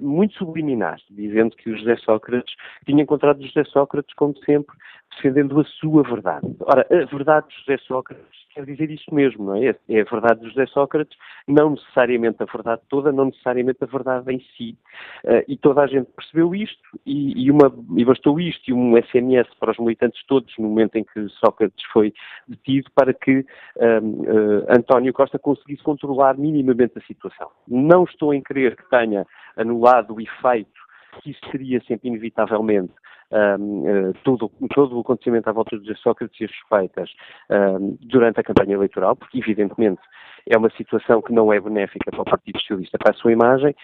[0.00, 4.76] muito subliminar, dizendo que o José Sócrates tinha encontrado José Sócrates, como sempre,
[5.14, 6.46] defendendo a sua verdade.
[6.60, 9.76] Ora, a verdade de José Sócrates quer dizer isso mesmo, não é?
[9.86, 14.32] É a verdade de José Sócrates, não necessariamente a verdade toda, não necessariamente a verdade
[14.32, 14.78] em si.
[15.24, 18.96] Uh, e toda a gente percebeu isto, e, e, uma, e bastou isto e um
[18.96, 22.14] SMS para os militantes todos no momento em que Sócrates foi
[22.48, 27.50] detido para que uh, António Costa conseguisse controlar minimamente a situação.
[27.68, 30.86] Não estou em crer que tenha anulado o efeito
[31.22, 32.92] que isso seria sempre inevitavelmente
[33.32, 37.10] um, uh, todo, todo o acontecimento à volta de Sócrates e as suspeitas
[37.50, 40.00] um, durante a campanha eleitoral, porque evidentemente
[40.48, 43.74] é uma situação que não é benéfica para o Partido Socialista, para a sua imagem,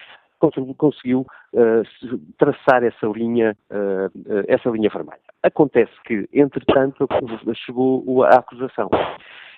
[0.76, 1.20] conseguiu
[1.52, 5.20] uh, traçar essa linha, uh, essa linha vermelha.
[5.42, 7.06] Acontece que, entretanto,
[7.64, 8.90] chegou a acusação.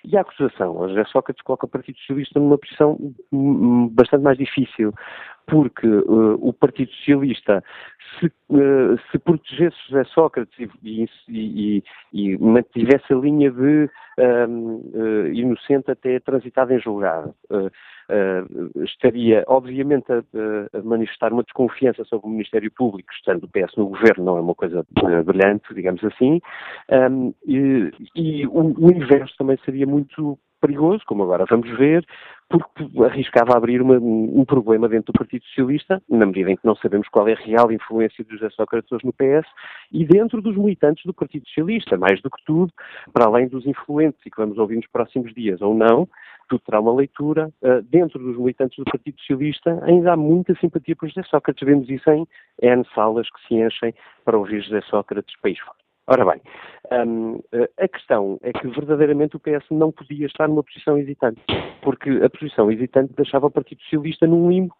[0.05, 2.99] E a acusação, a José Sócrates coloca o Partido Socialista numa posição
[3.93, 4.93] bastante mais difícil,
[5.47, 7.63] porque uh, o Partido Socialista,
[8.19, 15.27] se, uh, se protegesse José Sócrates e, e, e, e, mantivesse a linha de uh,
[15.33, 17.35] inocente até transitado em julgado,
[18.85, 20.19] estaria, obviamente, a,
[20.79, 24.41] a, manifestar uma desconfiança sobre o Ministério Público, estando o PS no governo, não é
[24.41, 24.85] uma coisa
[25.25, 26.41] brilhante, digamos assim,
[27.11, 32.07] um, e, o, o inverso também seria muito perigoso, como agora vamos ver,
[32.49, 36.75] porque arriscava abrir uma, um problema dentro do Partido Socialista, na medida em que não
[36.77, 39.47] sabemos qual é a real influência de José Sócrates hoje no PS,
[39.93, 42.73] e dentro dos militantes do Partido Socialista, mais do que tudo,
[43.13, 46.09] para além dos influentes e que vamos ouvir nos próximos dias ou não,
[46.49, 47.51] tudo terá uma leitura.
[47.63, 51.67] Uh, dentro dos militantes do Partido Socialista ainda há muita simpatia por José Sócrates.
[51.67, 52.27] Vemos isso em
[52.63, 55.84] N salas que se enchem para ouvir José Sócrates país fora.
[56.07, 56.41] Ora bem,
[57.07, 57.41] um,
[57.79, 61.41] a questão é que verdadeiramente o PS não podia estar numa posição hesitante,
[61.81, 64.75] porque a posição hesitante deixava o Partido Socialista num limbo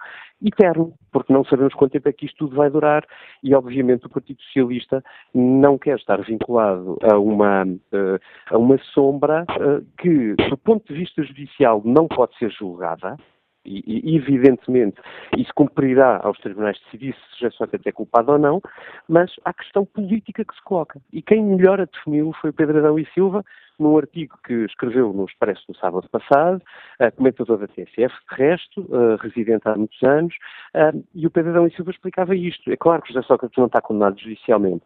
[0.45, 3.07] eterno, porque não sabemos quanto tempo é que isto tudo vai durar
[3.43, 9.45] e, obviamente, o Partido Socialista não quer estar vinculado a uma, uh, a uma sombra
[9.45, 13.17] uh, que, do ponto de vista judicial, não pode ser julgada,
[13.65, 15.01] e, e, evidentemente
[15.37, 18.61] isso cumprirá aos tribunais decidir se José Sócrates é culpado ou não,
[19.09, 21.01] mas há questão política que se coloca.
[21.13, 23.45] E quem melhor a definiu foi o Pedro Adão e Silva,
[23.79, 26.63] num artigo que escreveu no Expresso no sábado passado,
[27.01, 30.35] uh, comentador da TSF, de resto, uh, residente há muitos anos,
[30.75, 32.71] uh, e o Pedro Adão e Silva explicava isto.
[32.71, 34.85] É claro que José Sócrates não está condenado judicialmente,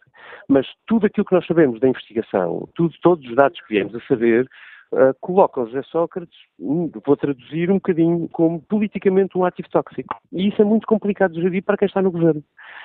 [0.48, 4.00] mas tudo aquilo que nós sabemos da investigação, tudo, todos os dados que viemos a
[4.06, 4.48] saber,
[4.92, 10.16] uh, coloca o José Sócrates, vou traduzir um bocadinho como politicamente um ativo tóxico.
[10.32, 12.42] E isso é muito complicado de gerir para quem está no governo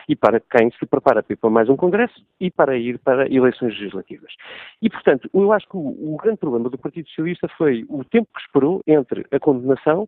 [0.08, 3.28] e para quem se prepara para ir para mais um congresso e para ir para
[3.34, 4.34] eleições legislativas.
[4.82, 8.28] E, portanto, eu acho que o, o grande problema do Partido Socialista foi o tempo
[8.34, 10.08] que esperou entre a condenação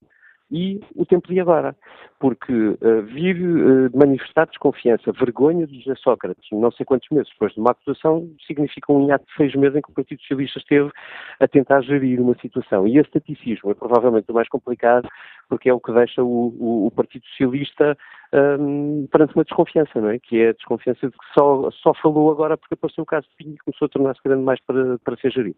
[0.51, 1.75] e o tempo de agora.
[2.19, 7.53] Porque uh, vir uh, manifestar desconfiança, vergonha de José Sócrates, não sei quantos meses depois
[7.53, 10.91] de uma acusação, significa um hiato de seis meses em que o Partido Socialista esteve
[11.39, 12.87] a tentar gerir uma situação.
[12.87, 15.07] E esse taticismo é provavelmente o mais complicado,
[15.49, 17.97] porque é o que deixa o, o, o Partido Socialista
[18.33, 20.19] um, perante uma desconfiança, não é?
[20.19, 23.35] Que é a desconfiança de que só, só falou agora porque apareceu o caso de
[23.35, 25.57] Pinho e começou a tornar-se grande mais para, para ser gerido.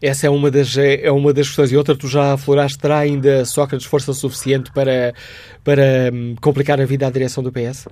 [0.00, 1.72] Essa é uma das, é, é uma das questões.
[1.72, 5.14] E outra, tu já afloraste, terá ainda Sócrates força suficiente para,
[5.64, 7.86] para hum, complicar a vida à direção do PS?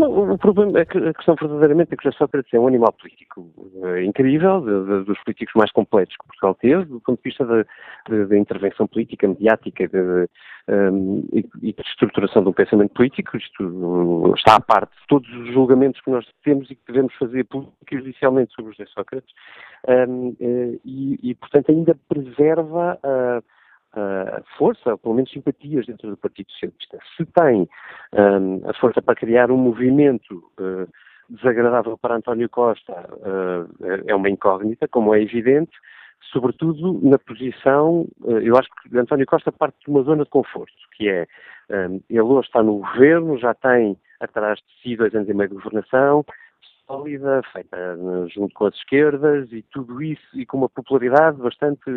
[0.00, 3.50] Não, o problema a questão verdadeiramente é que o Sócrates é um animal político
[3.84, 7.44] é, incrível, de, de, dos políticos mais completos que Portugal teve, do ponto de vista
[7.44, 10.26] da intervenção política, mediática de,
[10.68, 13.36] um, e, e, de estruturação do pensamento político.
[13.36, 17.46] Isto está à parte de todos os julgamentos que nós temos e que devemos fazer
[17.92, 19.30] judicialmente sobre o José Sócrates.
[19.86, 23.42] Um, eh, e, e, portanto, ainda preserva a
[23.94, 26.98] uh, força, ou pelo menos simpatias dentro do Partido Socialista.
[27.16, 27.68] Se tem
[28.12, 30.88] um, a força para criar um movimento uh,
[31.28, 35.72] desagradável para António Costa, uh, é uma incógnita, como é evidente,
[36.32, 38.06] sobretudo na posição,
[38.42, 41.26] eu acho que António Costa parte de uma zona de conforto, que é,
[41.70, 45.48] um, ele hoje está no governo, já tem atrás de si dois anos e meio
[45.48, 46.24] de governação,
[46.90, 47.96] sólida, feita
[48.34, 51.88] junto com as esquerdas e tudo isso, e com uma popularidade bastante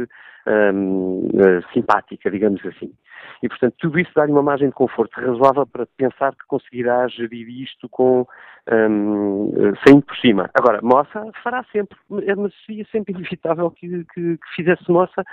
[0.48, 2.94] um, eh, simpática, digamos assim.
[3.42, 7.50] E, portanto, tudo isso dá-lhe uma margem de conforto razoável para pensar que conseguirá gerir
[7.50, 8.28] isto com,
[8.72, 10.50] um, eh, por cima.
[10.54, 15.24] Agora, moça fará sempre, mas seria sempre inevitável que, que, que fizesse moça,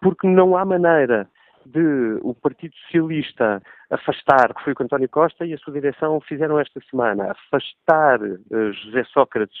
[0.00, 1.28] porque não há maneira
[1.66, 6.20] de o Partido Socialista afastar, que foi o que António Costa e a sua direção
[6.20, 9.58] fizeram esta semana, afastar uh, José Sócrates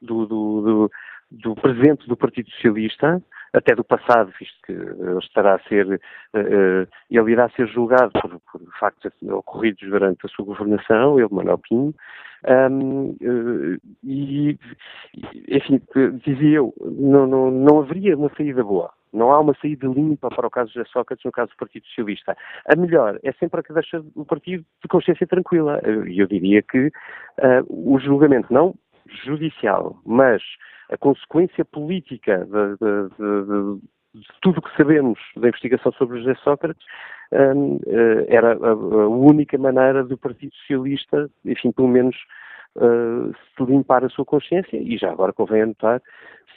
[0.00, 0.90] do, do, do,
[1.30, 5.94] do, presente do Partido Socialista, até do passado, visto que ele estará a ser, uh,
[5.94, 11.58] uh, ele irá ser julgado por, por factos ocorridos durante a sua governação, ele, Manuel
[11.58, 11.94] Pinho,
[12.44, 13.16] um,
[14.02, 14.58] e,
[15.48, 15.80] enfim,
[16.24, 18.92] dizia eu, não, não, não haveria uma saída boa.
[19.12, 22.36] Não há uma saída limpa para o caso de Sócrates no caso do Partido Socialista.
[22.66, 25.80] A melhor é sempre a que deixa o partido de consciência tranquila.
[26.06, 26.92] E eu diria que uh,
[27.68, 28.74] o julgamento, não
[29.24, 30.42] judicial, mas
[30.90, 36.34] a consequência política de, de, de, de tudo o que sabemos da investigação sobre José
[36.42, 36.84] Sócrates
[37.32, 37.80] um, uh,
[38.28, 42.16] era a, única maneira do Partido Socialista, enfim, pelo menos
[42.76, 46.00] uh, se limpar a sua consciência, e já agora convém anotar,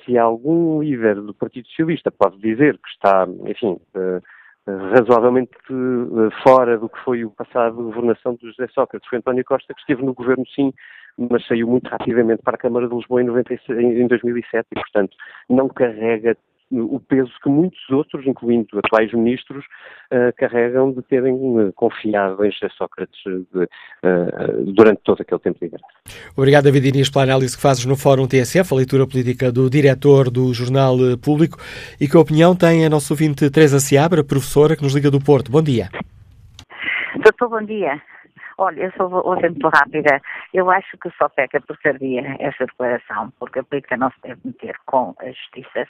[0.03, 4.21] se algum líder do Partido Socialista pode dizer que está, enfim, uh,
[4.65, 9.73] razoavelmente uh, fora do que foi o passado governação de José Sócrates, foi António Costa,
[9.73, 10.73] que esteve no governo sim,
[11.17, 15.15] mas saiu muito rapidamente para a Câmara de Lisboa em, 96, em 2007 e, portanto,
[15.49, 16.35] não carrega
[16.71, 19.63] o peso que muitos outros, incluindo atuais ministros,
[20.11, 25.69] uh, carregam de terem uh, confiado em José Sócrates uh, durante todo aquele tempo de
[25.69, 25.83] guerra.
[26.35, 30.29] Obrigado, David Inês, pela análise que fazes no Fórum TSF, a leitura política do diretor
[30.29, 31.57] do Jornal Público.
[32.01, 35.51] E que opinião tem a nossa ouvinte Teresa Seabra, professora que nos liga do Porto?
[35.51, 35.89] Bom dia.
[37.23, 38.01] Doutor, bom dia.
[38.57, 40.21] Olha, eu sou vou ser muito rápida.
[40.53, 44.39] Eu acho que só peca por tardia esta declaração, porque a política não se deve
[44.45, 45.87] meter com a justiça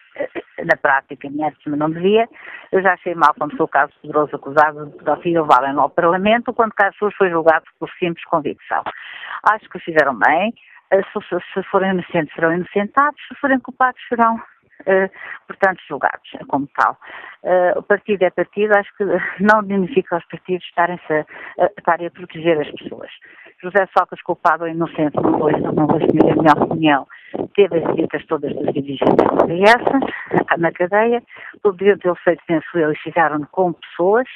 [0.64, 2.28] na prática, em antes não devia.
[2.72, 6.54] Eu já achei mal quando foi o caso poderoso acusado de pedofilia levá ao Parlamento,
[6.54, 8.84] quando Carlos foi julgado por simples convicção.
[9.44, 10.54] Acho que fizeram bem.
[10.92, 13.20] Eh, se, forem inocentes, serão inocentados.
[13.28, 14.42] Se forem culpados, serão
[15.48, 16.98] portanto, julgados como tal.
[17.44, 19.06] Uh, o partido é partido, acho que
[19.40, 21.26] não dignifica os partidos estarem-se a,
[21.78, 23.10] estarem a proteger as pessoas.
[23.62, 27.08] José Sócrates, culpado ou inocente, não vou, não vou assumir a minha opinião,
[27.56, 31.24] teve as visitas todas dos dirigentes da PS, na cadeia,
[31.64, 34.28] poderiam ter feito, penso eu, e fizeram com pessoas,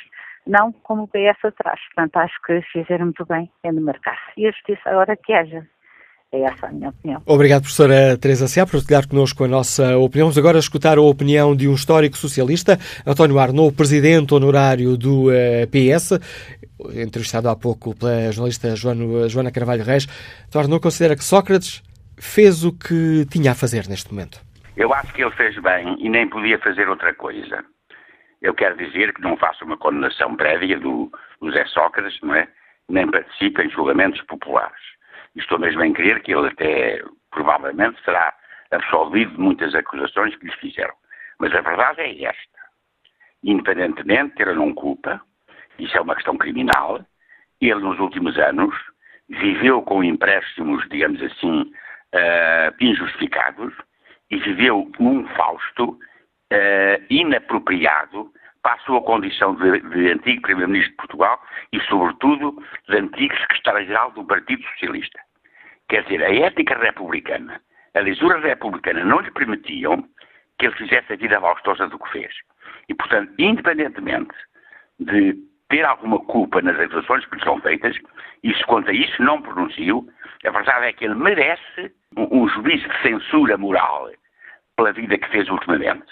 [0.47, 1.79] não como o PS atrás.
[1.93, 4.19] Portanto, acho que fizeram muito bem em demarcar.
[4.37, 5.65] E a justiça agora que haja.
[6.31, 7.23] É essa a minha opinião.
[7.25, 10.27] Obrigado, professora Teresa Seá, por partilhar connosco a nossa opinião.
[10.27, 15.65] Vamos agora escutar a opinião de um histórico socialista, António Arnaud, presidente honorário do eh,
[15.65, 16.19] PS,
[17.01, 20.05] entrevistado há pouco pela jornalista Joana, Carvalho Reis.
[20.45, 21.81] António Arnaud considera que Sócrates
[22.19, 24.39] fez o que tinha a fazer neste momento.
[24.77, 27.65] Eu acho que ele fez bem e nem podia fazer outra coisa.
[28.39, 31.11] Eu quero dizer que não faço uma condenação prévia do,
[31.51, 32.47] Zé Sócrates, não é?
[32.87, 34.98] Nem participa em julgamentos populares
[35.39, 38.33] estou mesmo em crer que ele até provavelmente será
[38.71, 40.93] absolvido de muitas acusações que lhe fizeram.
[41.39, 42.59] Mas a verdade é esta.
[43.43, 45.21] Independentemente de ter ou não culpa,
[45.77, 46.99] isso é uma questão criminal,
[47.61, 48.75] ele nos últimos anos
[49.29, 53.73] viveu com empréstimos, digamos assim, uh, injustificados
[54.29, 60.97] e viveu num fausto uh, inapropriado para a sua condição de, de antigo Primeiro-Ministro de
[60.97, 65.19] Portugal e, sobretudo, de antigo Secretário-Geral do Partido Socialista.
[65.89, 67.59] Quer dizer, a ética republicana,
[67.95, 70.07] a lisura republicana não lhe permitiam
[70.57, 72.33] que ele fizesse a vida valstosa do que fez.
[72.87, 74.33] E, portanto, independentemente
[74.99, 75.35] de
[75.69, 77.95] ter alguma culpa nas acusações que lhe são feitas,
[78.43, 80.07] e se quanto a isso não pronuncio,
[80.45, 84.09] a verdade é que ele merece um, um juízo de censura moral
[84.75, 86.07] pela vida que fez ultimamente.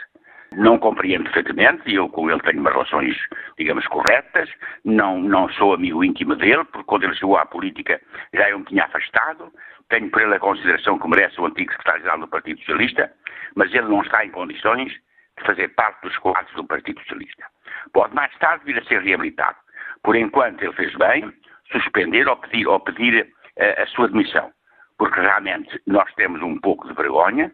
[0.54, 3.16] Não compreendo perfeitamente, e eu com ele tenho umas relações,
[3.58, 4.50] digamos, corretas,
[4.86, 8.02] não, não sou amigo íntimo dele, porque quando ele chegou à política
[8.34, 9.52] já eu me tinha afastado,
[9.90, 13.12] tenho por ele a consideração que merece o antigo secretário-geral do Partido Socialista,
[13.56, 17.46] mas ele não está em condições de fazer parte dos quadros do Partido Socialista.
[17.94, 19.58] Pode mais tarde vir a ser reabilitado.
[20.04, 21.32] Por enquanto ele fez bem
[21.72, 23.28] suspender ou pedir, ou pedir
[23.60, 24.52] a, eh, a sua demissão,
[24.98, 27.52] porque realmente nós temos um pouco de vergonha,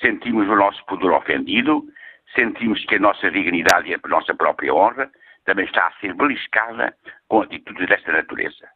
[0.00, 1.84] sentimos o nosso poder ofendido,
[2.34, 5.10] sentimos que a nossa dignidade e a nossa própria honra
[5.44, 6.94] também está a ser beliscada
[7.28, 8.68] com atitudes desta natureza.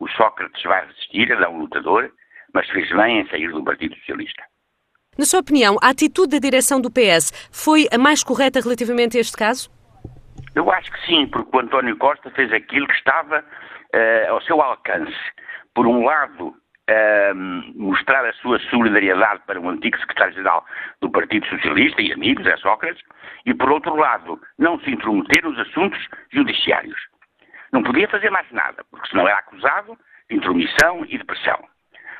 [0.00, 2.10] O Sócrates vai resistir, ele é um lutador,
[2.52, 4.42] mas fez bem em sair do Partido Socialista.
[5.16, 9.20] Na sua opinião, a atitude da direção do PS foi a mais correta relativamente a
[9.20, 9.70] este caso?
[10.54, 14.60] Eu acho que sim, porque o António Costa fez aquilo que estava uh, ao seu
[14.60, 15.14] alcance.
[15.74, 16.54] Por um lado,
[17.74, 20.64] mostrar a sua solidariedade para o antigo secretário-geral
[21.00, 23.02] do Partido Socialista e amigos, é Sócrates,
[23.46, 25.98] e por outro lado, não se intrometer nos assuntos
[26.32, 26.98] judiciários.
[27.72, 31.58] Não podia fazer mais nada, porque senão era acusado de intromissão e de pressão.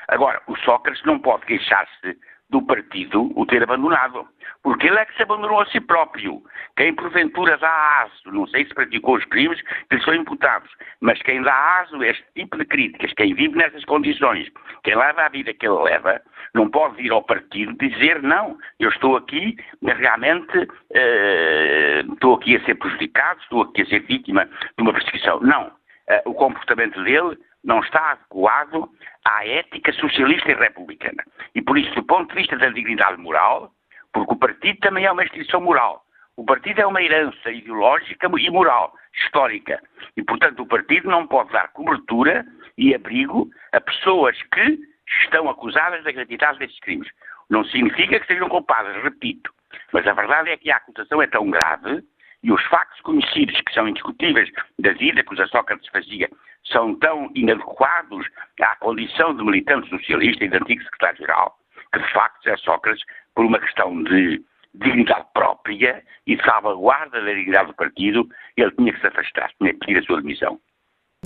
[0.07, 2.17] Agora, o Sócrates não pode queixar-se
[2.49, 4.27] do partido o ter abandonado,
[4.63, 6.41] porque ele é que se abandonou a si próprio.
[6.77, 10.69] Quem porventura dá aso, não sei se praticou os crimes que lhe são imputados,
[11.01, 14.47] mas quem dá aso a este tipo de críticas, quem vive nessas condições,
[14.83, 16.21] quem leva a vida que ele leva,
[16.53, 22.65] não pode ir ao partido dizer não, eu estou aqui, realmente uh, estou aqui a
[22.65, 25.39] ser prejudicado, estou aqui a ser vítima de uma perseguição.
[25.41, 25.67] Não.
[26.07, 28.89] Uh, o comportamento dele não está adequado
[29.25, 31.23] à ética socialista e republicana.
[31.53, 33.71] E por isso, do ponto de vista da dignidade moral,
[34.13, 36.05] porque o partido também é uma instituição moral.
[36.37, 39.81] O partido é uma herança ideológica e moral, histórica.
[40.15, 42.45] E, portanto, o partido não pode dar cobertura
[42.77, 44.79] e abrigo a pessoas que
[45.23, 47.09] estão acusadas da gravidade destes crimes.
[47.49, 49.51] Não significa que sejam culpadas, repito.
[49.91, 52.03] Mas a verdade é que a acusação é tão grave
[52.43, 56.29] e os factos conhecidos, que são indiscutíveis, da vida que o Sócrates fazia,
[56.71, 58.25] são tão inadequados
[58.61, 61.57] à condição de militante socialista e de antigo secretário-geral,
[61.93, 63.03] que de facto José Sócrates,
[63.35, 64.43] por uma questão de
[64.73, 69.73] dignidade própria e de salvaguarda da dignidade do partido, ele tinha que se afastar, tinha
[69.73, 70.59] que pedir a sua demissão.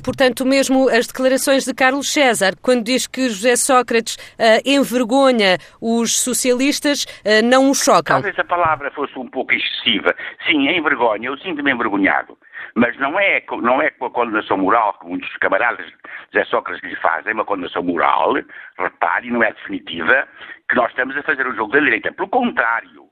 [0.04, 6.20] Portanto, mesmo as declarações de Carlos César, quando diz que José Sócrates uh, envergonha os
[6.20, 8.22] socialistas, uh, não o chocam.
[8.22, 10.16] Talvez a palavra fosse um pouco excessiva.
[10.46, 12.38] Sim, envergonha, eu sinto-me envergonhado.
[12.76, 15.94] Mas não é, não é com a condenação moral que muitos camaradas de
[16.34, 18.36] José Sócrates lhe fazem, é uma condenação moral,
[18.78, 20.28] repare, não é definitiva,
[20.70, 22.12] que nós estamos a fazer o jogo da direita.
[22.12, 23.06] Pelo contrário,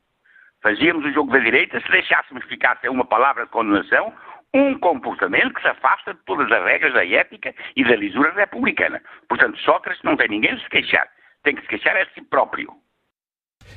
[0.62, 4.14] fazíamos o jogo da direita se deixássemos ficar sem uma palavra de condenação
[4.58, 9.02] um comportamento que se afasta de todas as regras da ética e da lisura republicana.
[9.30, 11.08] Portanto, Sócrates não tem ninguém a se queixar.
[11.44, 12.74] Tem que se queixar a si próprio.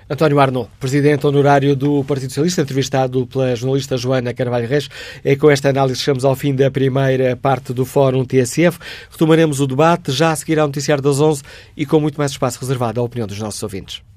[0.09, 4.89] António Arnold, presidente honorário do Partido Socialista, entrevistado pela jornalista Joana Carvalho Reis.
[5.25, 8.79] É com esta análise chegamos ao fim da primeira parte do Fórum TSF.
[9.11, 11.43] Retomaremos o debate já a seguir ao noticiário das 11
[11.77, 14.10] e com muito mais espaço reservado à opinião dos nossos ouvintes.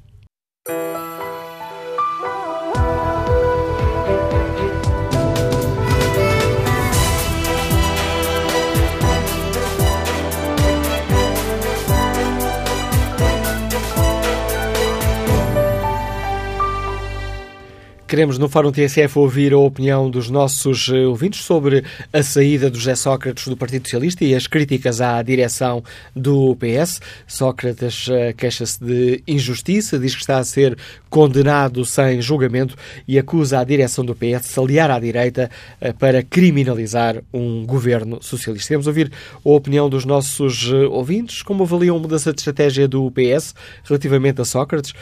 [18.14, 21.84] Queremos no Fórum TSF ouvir a opinião dos nossos eh, ouvintes sobre
[22.14, 25.84] a saída do José Sócrates do Partido Socialista e as críticas à direção
[26.16, 27.02] do PS.
[27.26, 30.78] Sócrates eh, queixa-se de injustiça, diz que está a ser
[31.10, 32.76] condenado sem julgamento
[33.08, 35.50] e acusa a direção do PS de se aliar à direita
[35.82, 38.68] eh, para criminalizar um governo socialista.
[38.68, 39.12] Queremos ouvir
[39.44, 44.46] a opinião dos nossos ouvintes, como avaliam a mudança de estratégia do PS relativamente a
[44.46, 44.94] Sócrates.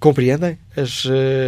[0.00, 1.04] Compreendem as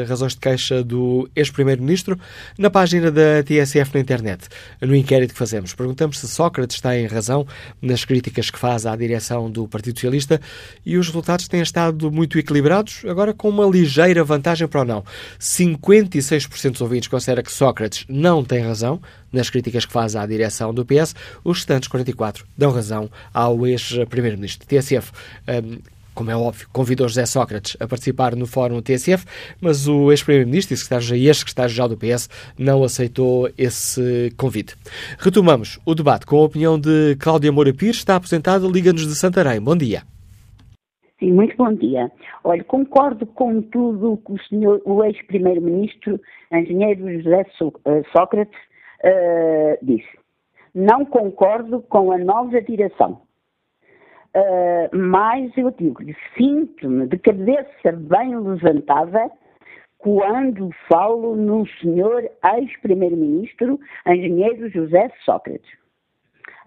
[0.08, 2.18] razões de queixa do ex-primeiro-ministro
[2.58, 4.48] na página da TSF na internet.
[4.80, 7.46] No inquérito que fazemos, perguntamos se Sócrates tem razão
[7.80, 10.40] nas críticas que faz à direção do Partido Socialista
[10.84, 15.04] e os resultados têm estado muito equilibrados, agora com uma ligeira vantagem para o não.
[15.38, 19.00] 56% dos ouvintes considera que Sócrates não tem razão
[19.32, 24.66] nas críticas que faz à direção do PS, os restantes 44 dão razão ao ex-primeiro-ministro.
[24.66, 25.12] TSF
[25.46, 29.24] um, como é óbvio, convidou José Sócrates a participar no fórum TSF,
[29.60, 30.74] mas o ex-primeiro-ministro
[31.16, 34.76] e ex-secretário-geral do PS não aceitou esse convite.
[35.18, 39.60] Retomamos o debate com a opinião de Cláudia Moura Pires, está aposentada, Liga-nos de Santarém.
[39.60, 40.02] Bom dia.
[41.18, 42.10] Sim, muito bom dia.
[42.42, 46.18] Olha, concordo com tudo que o senhor, o ex-primeiro-ministro,
[46.50, 47.44] engenheiro José
[47.84, 48.58] eh, Sócrates,
[49.04, 50.08] uh, disse.
[50.74, 53.20] Não concordo com a nova direção.
[54.34, 56.04] Uh, mas eu digo,
[56.36, 59.30] sinto-me de cabeça bem levantada
[59.98, 65.68] quando falo no senhor ex-primeiro-ministro, engenheiro José Sócrates.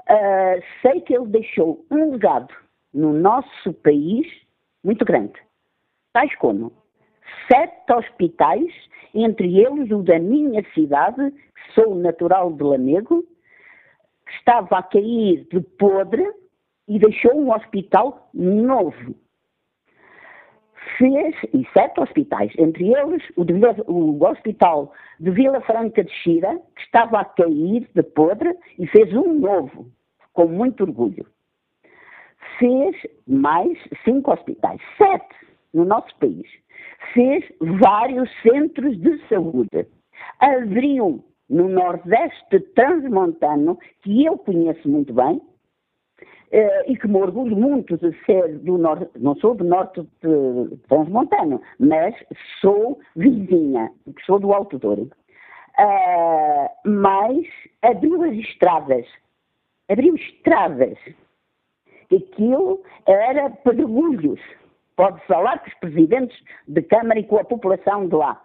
[0.09, 2.53] Uh, sei que ele deixou um legado
[2.93, 4.27] no nosso país
[4.83, 5.33] muito grande,
[6.11, 6.71] tais como
[7.49, 8.71] sete hospitais,
[9.15, 13.23] entre eles o da minha cidade, que sou natural de Lamego,
[14.25, 16.27] que estava a cair de podre,
[16.87, 19.15] e deixou um hospital novo.
[20.97, 23.53] Fez, e sete hospitais, entre eles o, de,
[23.87, 29.11] o Hospital de Vila Franca de Xira, que estava a cair de podre, e fez
[29.13, 29.87] um novo,
[30.33, 31.25] com muito orgulho.
[32.59, 32.95] Fez
[33.27, 35.35] mais cinco hospitais, sete
[35.73, 36.47] no nosso país.
[37.13, 39.87] Fez vários centros de saúde.
[40.39, 45.41] Abriu no Nordeste Transmontano, que eu conheço muito bem,
[46.51, 50.77] Uh, e que me orgulho muito de ser do norte, não sou do norte de
[50.87, 52.13] Transmontano, mas
[52.61, 53.91] sou vizinha,
[54.25, 55.09] sou do Alto Douro.
[55.79, 57.47] Uh, mas
[57.81, 59.07] abriu as estradas,
[59.89, 60.97] abriu estradas.
[62.15, 64.39] Aquilo era pedregulhos.
[64.95, 68.39] Pode falar com os presidentes de Câmara e com a população de lá,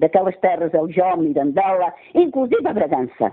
[0.00, 3.32] daquelas terras, Aljó, Mirandela, inclusive a Bragança.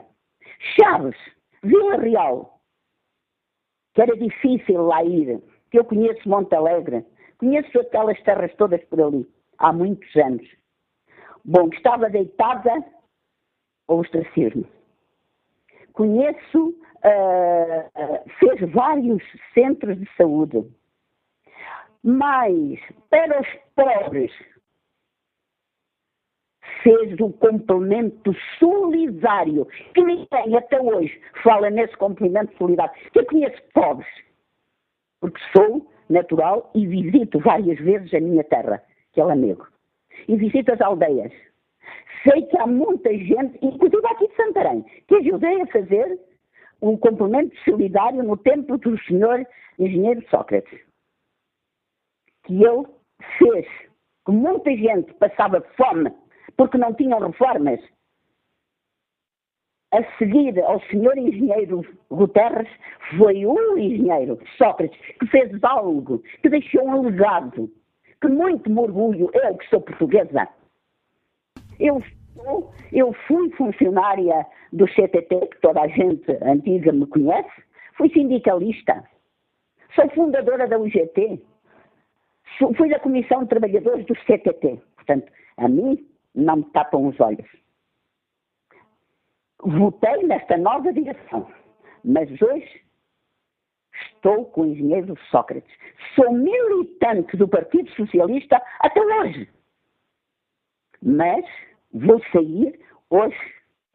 [0.75, 1.17] Chaves,
[1.63, 2.60] Vila Real,
[3.93, 7.05] que era difícil lá ir, que eu conheço Monte Alegre,
[7.37, 9.27] conheço aquelas terras todas por ali,
[9.57, 10.47] há muitos anos.
[11.43, 12.83] Bom, estava deitada
[13.87, 14.65] ao ostracismo.
[15.93, 19.23] Conheço, uh, fez vários
[19.53, 20.63] centros de saúde,
[22.03, 22.79] mas
[23.09, 24.31] para os pobres
[26.83, 32.93] fez o complemento solidário, que ninguém até hoje fala nesse complemento solidário.
[33.13, 34.07] Eu conheço pobres,
[35.19, 39.67] porque sou natural e visito várias vezes a minha terra, que é Lamego.
[40.27, 41.31] E visito as aldeias.
[42.23, 46.19] Sei que há muita gente, inclusive aqui de Santarém, que ajudei a fazer
[46.81, 49.45] um complemento solidário no templo do senhor
[49.79, 50.79] engenheiro Sócrates.
[52.43, 52.85] Que ele
[53.37, 53.67] fez,
[54.25, 56.11] que muita gente passava fome
[56.57, 57.79] porque não tinham reformas.
[59.93, 62.69] A seguir ao senhor engenheiro Guterres,
[63.17, 67.69] foi um engenheiro, Sócrates, que fez algo, que deixou um legado,
[68.21, 70.47] que muito me orgulho, eu que sou portuguesa.
[71.77, 72.01] Eu,
[72.93, 77.51] eu fui funcionária do CTT, que toda a gente antiga me conhece,
[77.97, 79.03] fui sindicalista,
[79.93, 81.43] sou fundadora da UGT,
[82.77, 84.79] fui da Comissão de Trabalhadores do CTT.
[84.95, 87.47] Portanto, a mim não me tapam os olhos.
[89.63, 91.47] Votei nesta nova direção,
[92.03, 92.81] mas hoje
[93.93, 95.71] estou com o engenheiro Sócrates.
[96.15, 99.49] Sou militante do Partido Socialista até hoje.
[101.03, 101.45] Mas
[101.93, 102.79] vou sair
[103.09, 103.37] hoje,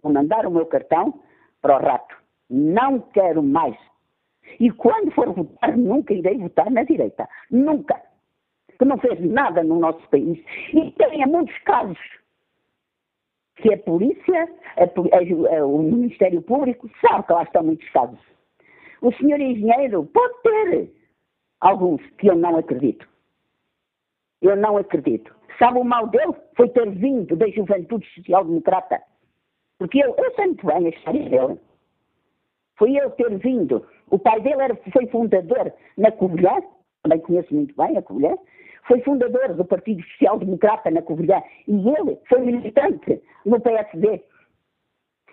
[0.03, 1.20] vou mandar o meu cartão
[1.61, 2.16] para o rato.
[2.49, 3.76] Não quero mais.
[4.61, 7.28] E quando for votar, nunca irei votar na direita.
[7.51, 8.01] Nunca.
[8.78, 10.39] Que não fez nada no nosso país.
[10.72, 11.99] E tem muitos casos
[13.57, 18.18] que a polícia, a, o Ministério Público, sabe que lá estão muitos casos.
[19.00, 20.90] O senhor engenheiro pode ter
[21.61, 23.07] alguns que eu não acredito.
[24.42, 25.34] Eu não acredito.
[25.59, 26.34] Sabe o mal dele?
[26.57, 29.02] Foi ter vindo da juventude social-democrata.
[29.78, 31.61] Porque eu, eu sei muito bem a história dele.
[32.76, 33.86] Foi ele ter vindo.
[34.11, 36.61] O pai dele era, foi fundador na Covilhã,
[37.02, 38.36] também conheço muito bem a Covilhã,
[38.87, 44.22] foi fundador do Partido Social Democrata na Covilhã e ele foi militante no PSD.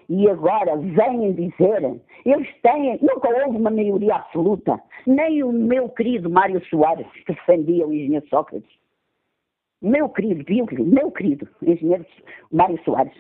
[0.10, 6.30] E agora vêm dizer, eles têm, nunca houve uma maioria absoluta, nem o meu querido
[6.30, 8.70] Mário Soares, que defendia o engenheiro Sócrates.
[9.82, 10.44] meu querido,
[10.86, 12.06] meu querido engenheiro
[12.52, 13.14] Mário Soares,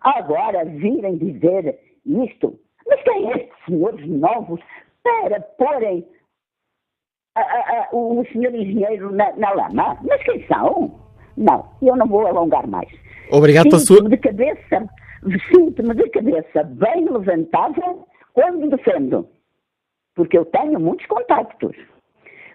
[0.00, 2.58] agora virem dizer isto.
[2.86, 4.60] Mas quem é estes senhores novos
[5.02, 6.06] para porem
[7.40, 9.98] a, a, o senhor engenheiro na, na, lama?
[10.02, 10.94] Mas quem são?
[11.36, 12.88] Não, eu não vou alongar mais.
[13.30, 14.08] Obrigado pela sua...
[14.08, 14.88] de cabeça,
[15.50, 17.82] sinto-me de cabeça bem levantada
[18.32, 19.28] quando defendo,
[20.14, 21.76] porque eu tenho muitos contactos.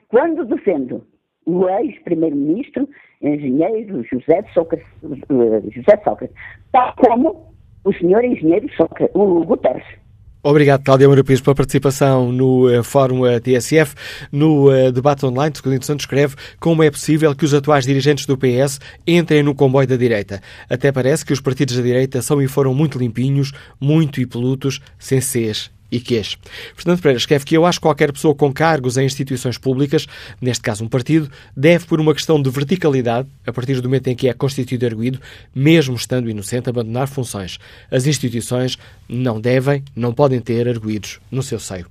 [0.10, 1.06] Quando defendo
[1.46, 2.88] o ex-primeiro-ministro,
[3.22, 6.36] engenheiro José Sócrates, José Sócrates,
[6.72, 7.54] tal como
[7.84, 10.01] o senhor engenheiro Sócrates, o Guterres.
[10.44, 13.94] Obrigado, Cláudia Moura Pires, pela participação no uh, Fórum TSF.
[14.32, 18.36] No uh, debate online, Secundino Santos escreve como é possível que os atuais dirigentes do
[18.36, 20.42] PS entrem no comboio da direita.
[20.68, 25.22] Até parece que os partidos da direita são e foram muito limpinhos, muito impolutos, sem
[25.22, 26.38] Cs e quês.
[26.76, 30.08] Fernando Pereira escreve que eu acho que qualquer pessoa com cargos em instituições públicas,
[30.40, 34.16] neste caso um partido, deve, por uma questão de verticalidade, a partir do momento em
[34.16, 35.20] que é constituído arguído,
[35.54, 37.60] mesmo estando inocente, abandonar funções.
[37.90, 38.78] As instituições
[39.10, 41.86] não devem, não podem ter arguídos no seu seio.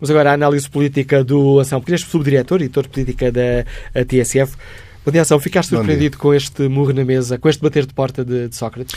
[0.00, 4.56] Vamos agora à análise política do Ação Pequenas, subdiretor e editor de política da TSF.
[5.04, 5.40] Bom dia, Ação.
[5.40, 8.94] Ficaste surpreendido com este murro na mesa, com este bater de porta de, de Sócrates?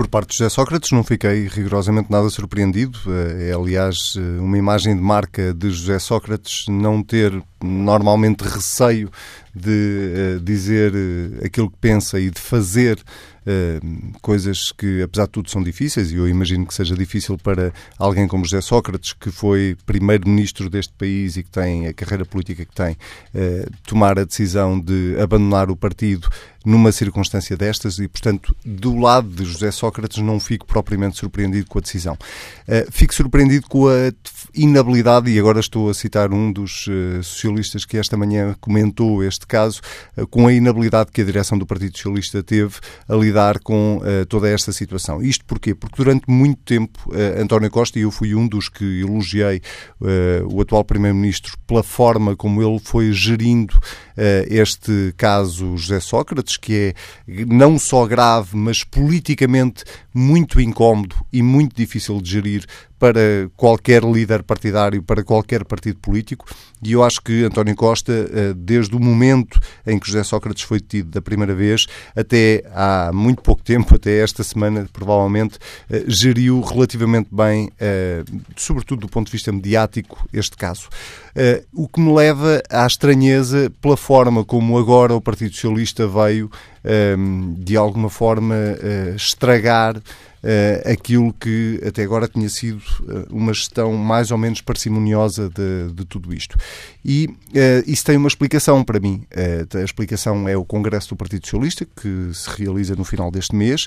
[0.00, 2.98] Por parte de José Sócrates não fiquei rigorosamente nada surpreendido.
[3.06, 7.30] Eh, é, aliás, eh, uma imagem de marca de José Sócrates não ter
[7.62, 9.10] normalmente receio
[9.54, 15.32] de uh, dizer uh, aquilo que pensa e de fazer uh, coisas que, apesar de
[15.32, 19.30] tudo, são difíceis, e eu imagino que seja difícil para alguém como José Sócrates, que
[19.30, 22.96] foi primeiro-ministro deste país e que tem a carreira política que tem,
[23.86, 26.28] tomar a decisão de abandonar o partido
[26.64, 31.78] numa circunstância destas e, portanto, do lado de José Sócrates não fico propriamente surpreendido com
[31.78, 32.16] a decisão.
[32.90, 34.12] fico surpreendido com a
[34.54, 36.88] inabilidade, e agora estou a citar um dos
[37.50, 39.80] socialistas que esta manhã comentou este caso,
[40.16, 42.76] eh, com a inabilidade que a direção do Partido Socialista teve
[43.08, 45.22] a lidar com uh, toda esta situação.
[45.22, 45.74] Isto porquê?
[45.74, 49.60] Porque durante muito tempo uh, António Costa, e eu fui um dos que elogiei
[50.48, 53.78] o atual Primeiro-Ministro pela forma como ele foi gerindo
[54.48, 56.94] este caso José Sócrates, que
[57.28, 62.64] é não só grave, mas politicamente muito incómodo e muito difícil de gerir
[63.00, 66.44] para qualquer líder partidário, para qualquer partido político,
[66.82, 70.80] e eu acho que António Costa, eh, desde o momento em que José Sócrates foi
[70.80, 76.60] detido da primeira vez, até há muito pouco tempo, até esta semana, provavelmente, eh, geriu
[76.60, 78.22] relativamente bem, eh,
[78.54, 80.90] sobretudo do ponto de vista mediático, este caso.
[81.72, 86.50] O que me leva à estranheza pela forma como agora o Partido Socialista veio,
[87.56, 88.56] de alguma forma,
[89.14, 90.02] estragar
[90.42, 95.92] uh, aquilo que até agora tinha sido uh, uma gestão mais ou menos parcimoniosa de,
[95.92, 96.56] de tudo isto.
[97.04, 99.24] E uh, isso tem uma explicação para mim.
[99.74, 103.86] a explicação é o Congresso do Partido Socialista, que se realiza no final deste mês.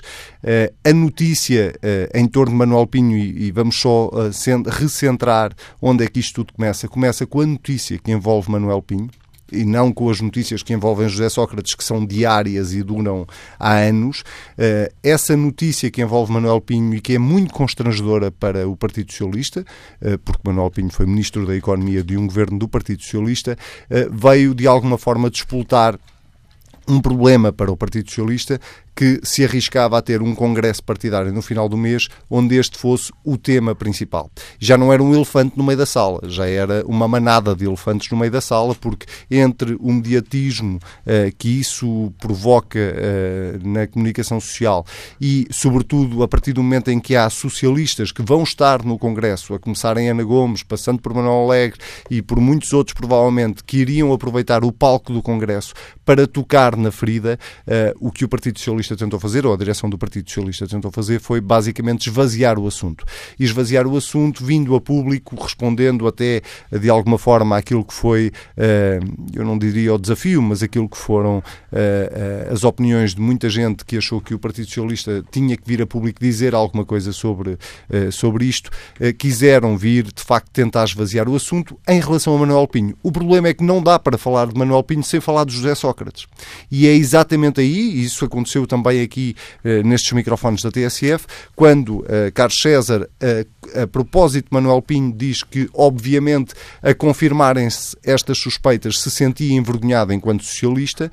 [0.84, 1.74] a notícia
[2.12, 4.10] em torno de Manuel Pinho, e, e vamos só
[4.66, 9.10] recentrar onde é que isto tudo começa, começa com a notícia que envolve Manuel Pinho
[9.52, 13.26] e não com as notícias que envolvem José Sócrates, que são diárias e duram
[13.58, 14.24] há anos.
[14.56, 19.10] Eh, essa notícia que envolve Manuel Pinho e que é muito constrangedora para o Partido
[19.12, 19.64] Socialista,
[20.00, 23.56] eh, porque Manuel Pinho foi Ministro da Economia de um governo do Partido Socialista,
[23.90, 25.98] eh, veio de alguma forma despoltar
[26.86, 28.60] um problema para o Partido Socialista
[28.94, 33.12] que se arriscava a ter um congresso partidário no final do mês onde este fosse
[33.24, 34.30] o tema principal.
[34.58, 38.10] Já não era um elefante no meio da sala, já era uma manada de elefantes
[38.10, 44.40] no meio da sala, porque entre o mediatismo uh, que isso provoca uh, na comunicação
[44.40, 44.84] social
[45.20, 49.54] e, sobretudo, a partir do momento em que há socialistas que vão estar no congresso,
[49.54, 51.80] a começar em Ana Gomes, passando por Manuel Alegre
[52.10, 55.74] e por muitos outros, provavelmente, que iriam aproveitar o palco do congresso
[56.04, 59.56] para tocar na ferida, uh, o que o Partido Socialista Socialista tentou fazer, ou a
[59.56, 63.04] direção do Partido Socialista tentou fazer, foi basicamente esvaziar o assunto.
[63.38, 68.30] E esvaziar o assunto vindo a público, respondendo até de alguma forma àquilo que foi,
[68.56, 69.00] eh,
[69.34, 73.48] eu não diria o desafio, mas aquilo que foram eh, eh, as opiniões de muita
[73.48, 77.12] gente que achou que o Partido Socialista tinha que vir a público dizer alguma coisa
[77.12, 77.58] sobre,
[78.10, 78.70] sobre isto,
[79.18, 82.96] quiseram vir, de facto, tentar esvaziar o assunto em relação a Manuel Pinho.
[83.02, 85.74] O problema é que não dá para falar de Manuel Pinho sem falar de José
[85.74, 86.26] Sócrates.
[86.70, 92.04] E é exatamente aí, e isso aconteceu também aqui eh, nestes microfones da TSF, quando
[92.08, 93.46] eh, Carlos César, eh,
[93.82, 100.12] a propósito de Manuel Pinho, diz que, obviamente, a confirmarem-se estas suspeitas, se sentia envergonhado
[100.12, 101.10] enquanto socialista.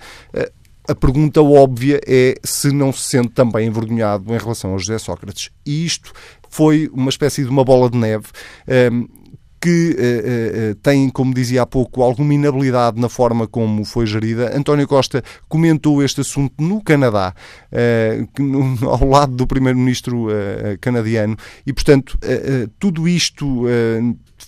[0.88, 5.50] A pergunta óbvia é se não se sente também envergonhado em relação a José Sócrates.
[5.66, 6.12] E isto
[6.50, 8.28] foi uma espécie de uma bola de neve
[9.62, 9.96] que
[10.84, 14.58] uh, uh, como dizia há pouco, alguma inabilidade na forma como foi gerida.
[14.58, 17.34] António Costa comentou este assunto no Canadá,
[17.72, 20.28] uh, no, ao lado do primeiro-ministro
[20.80, 22.18] canadiano, e, portanto,
[22.80, 23.66] tudo isto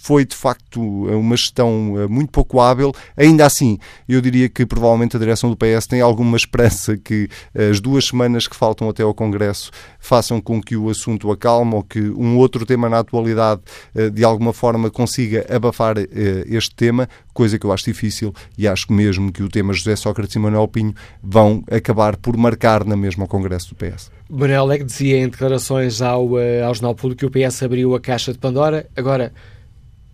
[0.03, 2.91] foi de facto uma gestão eh, muito pouco hábil.
[3.15, 7.79] Ainda assim, eu diria que provavelmente a direção do PS tem alguma esperança que as
[7.79, 12.01] duas semanas que faltam até ao Congresso façam com que o assunto acalme ou que
[12.01, 13.61] um outro tema na atualidade
[13.95, 16.07] eh, de alguma forma consiga abafar eh,
[16.47, 20.35] este tema, coisa que eu acho difícil e acho mesmo que o tema José Sócrates
[20.35, 20.93] e Manuel Pinho
[21.23, 24.11] vão acabar por marcar na mesma o Congresso do PS.
[24.29, 26.35] Manuel é que dizia em declarações ao,
[26.65, 28.85] ao Jornal Público que o PS abriu a caixa de Pandora.
[28.97, 29.31] Agora,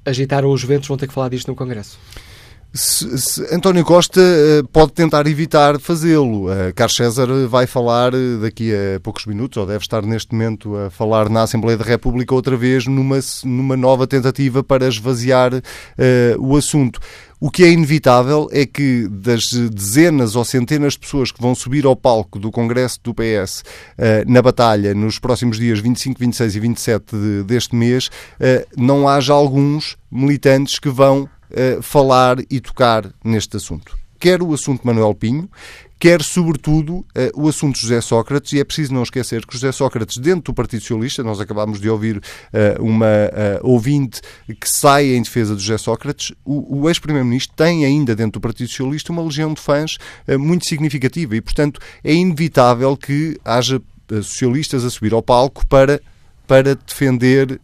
[0.10, 1.97] agitaram os ventos, vão ter que falar disto no Congresso.
[2.72, 6.52] Se, se, António Costa uh, pode tentar evitar fazê-lo.
[6.52, 10.76] Uh, Carlos César vai falar uh, daqui a poucos minutos, ou deve estar neste momento
[10.76, 15.52] a falar na Assembleia da República outra vez numa, numa nova tentativa para esvaziar
[16.38, 17.00] o assunto.
[17.42, 21.86] O que é inevitável é que das dezenas ou centenas de pessoas que vão subir
[21.86, 23.62] ao palco do Congresso do PS
[23.98, 29.08] uh, na batalha nos próximos dias 25, 26 e 27 de, deste mês, uh, não
[29.08, 33.97] haja alguns militantes que vão uh, falar e tocar neste assunto.
[34.20, 35.50] Quer o assunto Manuel Pinho,
[35.97, 40.18] quer, sobretudo, eh, o assunto José Sócrates, e é preciso não esquecer que José Sócrates,
[40.18, 42.22] dentro do Partido Socialista, nós acabámos de ouvir
[42.52, 43.08] eh, uma
[43.62, 44.20] ouvinte
[44.60, 48.68] que sai em defesa de José Sócrates, o, o ex-primeiro-ministro tem ainda dentro do Partido
[48.70, 49.97] Socialista uma legião de fãs
[50.38, 53.82] muito significativa e, portanto, é inevitável que haja
[54.24, 56.02] socialistas a subir ao palco para
[56.50, 57.60] para defender uh,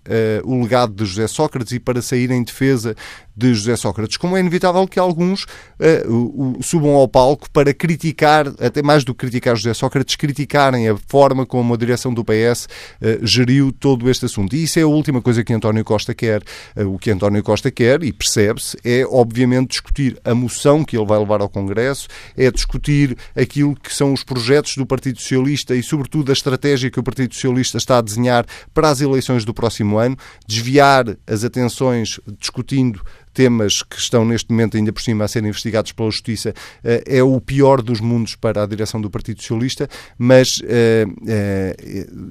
[0.48, 2.96] o legado de José Sócrates e para sair em defesa
[3.36, 8.82] de José Sócrates, como é inevitável que alguns uh, subam ao palco para criticar, até
[8.82, 12.68] mais do que criticar José Sócrates, criticarem a forma como a direção do PS uh,
[13.02, 14.56] eh, geriu todo este assunto.
[14.56, 16.42] E isso é a última coisa que António Costa quer.
[16.76, 21.06] Uh, o que António Costa quer, e percebe-se, é obviamente discutir a moção que ele
[21.06, 22.08] vai levar ao Congresso,
[22.38, 27.00] é discutir aquilo que são os projetos do Partido Socialista e, sobretudo, a estratégia que
[27.00, 30.18] o Partido Socialista está a desenhar para as eleições do próximo ano,
[30.48, 33.02] desviar as atenções discutindo
[33.36, 37.22] temas que estão neste momento ainda por cima a serem investigados pela Justiça, eh, é
[37.22, 41.76] o pior dos mundos para a direção do Partido Socialista, mas eh, eh,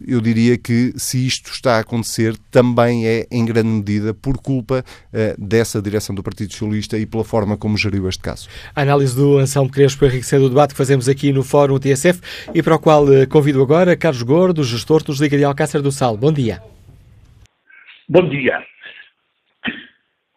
[0.07, 4.83] eu diria que se isto está a acontecer também é em grande medida por culpa
[5.39, 8.49] dessa direção do Partido Socialista e pela forma como geriu este caso.
[8.75, 12.21] A análise do Anselmo Crespo enriquecer o debate que fazemos aqui no Fórum TSF
[12.55, 16.17] e para o qual convido agora Carlos Gordo, gestor dos Liga de Alcácer do Sal.
[16.17, 16.63] Bom dia.
[18.09, 18.74] Bom dia.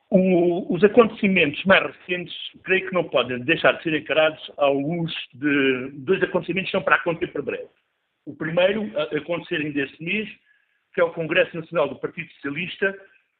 [0.10, 2.34] O, os acontecimentos mais recentes,
[2.64, 6.82] creio que não podem deixar de ser encarados à luz de dois acontecimentos que estão
[6.82, 7.68] para acontecer por breve.
[8.26, 10.30] O primeiro a acontecer ainda este mês,
[10.94, 12.98] que é o Congresso Nacional do Partido Socialista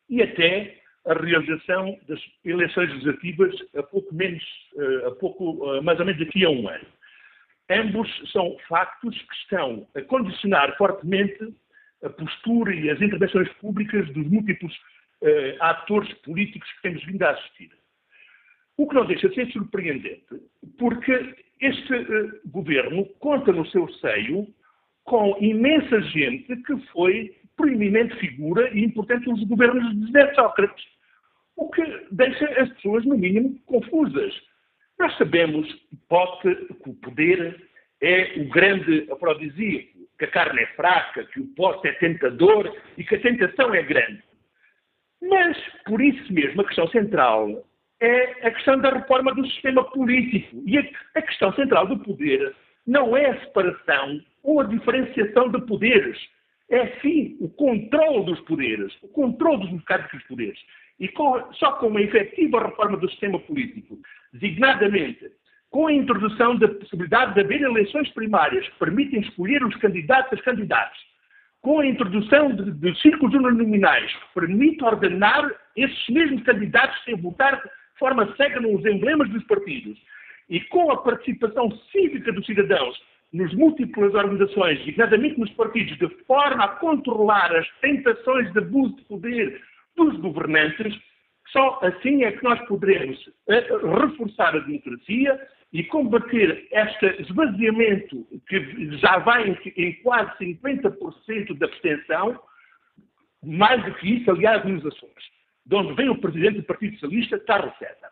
[0.10, 4.44] e até a realização das eleições legislativas a pouco menos,
[4.78, 6.86] eh, a pouco, eh, mais ou menos daqui a um ano.
[7.70, 11.54] Ambos são factos que estão a condicionar fortemente
[12.04, 14.74] a postura e as intervenções públicas dos múltiplos
[15.22, 17.72] uh, atores políticos que temos vindo a assistir.
[18.78, 20.26] O que não deixa de ser surpreendente,
[20.78, 24.48] porque este uh, governo conta no seu seio
[25.04, 30.86] com imensa gente que foi proeminente figura e importante nos governos de José Sócrates,
[31.56, 34.34] o que deixa as pessoas, no mínimo, confusas.
[35.00, 35.68] Nós sabemos
[36.42, 37.68] que o poder
[38.02, 43.04] é o grande afrodisíaco, que a carne é fraca, que o pote é tentador e
[43.04, 44.24] que a tentação é grande.
[45.22, 47.64] Mas, por isso mesmo, a questão central
[48.00, 50.62] é a questão da reforma do sistema político.
[50.66, 50.78] E
[51.16, 52.56] a, questão central do poder
[52.86, 56.18] não é a separação ou a diferenciação de poderes.
[56.70, 60.60] É, sim, o controle dos poderes, o controle dos mercados dos poderes.
[61.00, 63.98] E com, só com uma efetiva reforma do sistema político,
[64.34, 65.32] designadamente
[65.70, 70.36] com a introdução da possibilidade de haver eleições primárias que permitem escolher os candidatos e
[70.36, 70.98] as candidatas,
[71.68, 78.00] com a introdução de, de círculos uninominais permite ordenar esses mesmos candidatos sem votar de
[78.00, 80.00] forma cega nos emblemas dos partidos.
[80.50, 82.98] E com a participação cívica dos cidadãos
[83.34, 89.02] nos múltiplas organizações, designadamente nos partidos, de forma a controlar as tentações de abuso de
[89.04, 89.62] poder
[89.98, 90.98] dos governantes,
[91.48, 93.68] só assim é que nós poderemos eh,
[94.02, 95.38] reforçar a democracia
[95.74, 102.40] e combater este esvaziamento que já vai em, em quase 50% da abstenção,
[103.44, 105.26] mais do que isso, aliás, nos Açores,
[105.66, 108.10] de onde vem o presidente do Partido Socialista, Carlos César.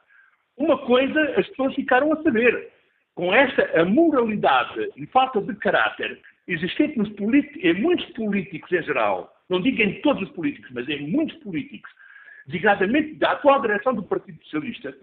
[0.58, 2.72] Uma coisa as pessoas ficaram a saber.
[3.16, 9.62] Com esta amoralidade e falta de caráter existente nos em muitos políticos em geral, não
[9.62, 11.90] digo em todos os políticos, mas em muitos políticos,
[12.46, 14.94] designadamente da atual direção do Partido Socialista,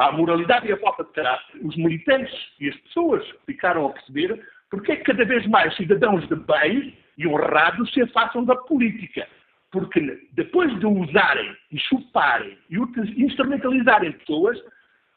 [0.00, 4.40] à moralidade e à falta de caráter, os militantes e as pessoas ficaram a perceber
[4.70, 9.28] porque é que cada vez mais cidadãos de bem e honrados se afastam da política.
[9.70, 10.00] Porque
[10.32, 12.78] depois de usarem e chuparem e
[13.22, 14.58] instrumentalizarem pessoas,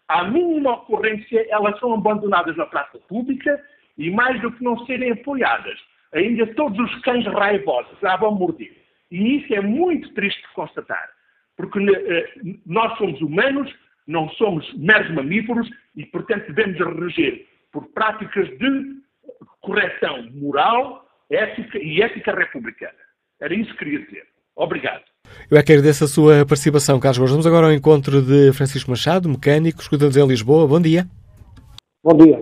[0.10, 3.64] à mínima ocorrência elas são abandonadas na praça pública
[3.98, 5.80] e mais do que não serem apoiadas,
[6.14, 8.76] ainda todos os cães raivosos já vão morder.
[9.10, 11.10] E isso é muito triste de constatar,
[11.56, 12.34] porque eh,
[12.66, 13.74] nós somos humanos,
[14.08, 19.04] não somos meros mamíferos e, portanto, devemos reger por práticas de
[19.62, 22.94] correção moral, ética e ética republicana.
[23.42, 24.24] Era isso que queria dizer.
[24.56, 25.04] Obrigado.
[25.50, 27.32] Eu é que agradeço a sua participação, Carlos Gomes.
[27.32, 30.68] Vamos agora ao encontro de Francisco Machado, mecânico, escutando em Lisboa.
[30.68, 31.06] Bom dia.
[32.04, 32.40] Bom dia.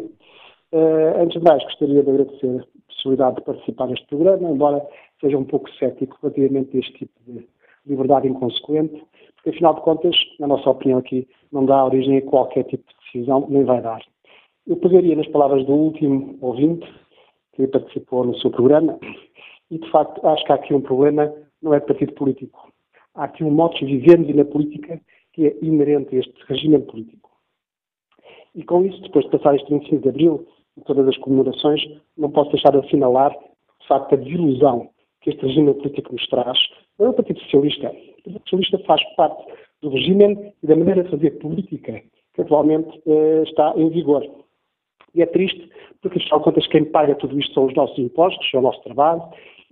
[0.74, 4.82] Uh, antes de mais, gostaria de agradecer a possibilidade de participar neste programa, embora
[5.20, 7.48] seja um pouco cético relativamente a este tipo de
[7.86, 9.04] liberdade inconsequente,
[9.42, 12.96] porque, afinal de contas, na nossa opinião aqui, não dá origem a qualquer tipo de
[13.06, 14.00] decisão, nem vai dar.
[14.68, 16.88] Eu pegaria nas palavras do último ouvinte,
[17.54, 19.00] que participou no seu programa,
[19.72, 22.72] e, de facto, acho que há aqui um problema, não é de partido político.
[23.16, 25.02] Há aqui um modo de vivermos na política
[25.34, 27.32] que é inerente a este regime político.
[28.54, 31.82] E com isso, depois de passar este 25 de Abril, e todas as comemorações,
[32.16, 34.90] não posso deixar de assinalar, de facto, a desilusão
[35.22, 36.58] que este regime político nos traz.
[37.00, 37.88] Não é o Partido Socialista.
[37.88, 39.44] O Partido Socialista faz parte
[39.82, 42.02] do regime e da maneira de fazer política
[42.34, 44.24] que atualmente eh, está em vigor.
[45.14, 45.70] E é triste,
[46.02, 48.82] porque, afinal de contas, quem paga tudo isto são os nossos impostos, é o nosso
[48.84, 49.22] trabalho,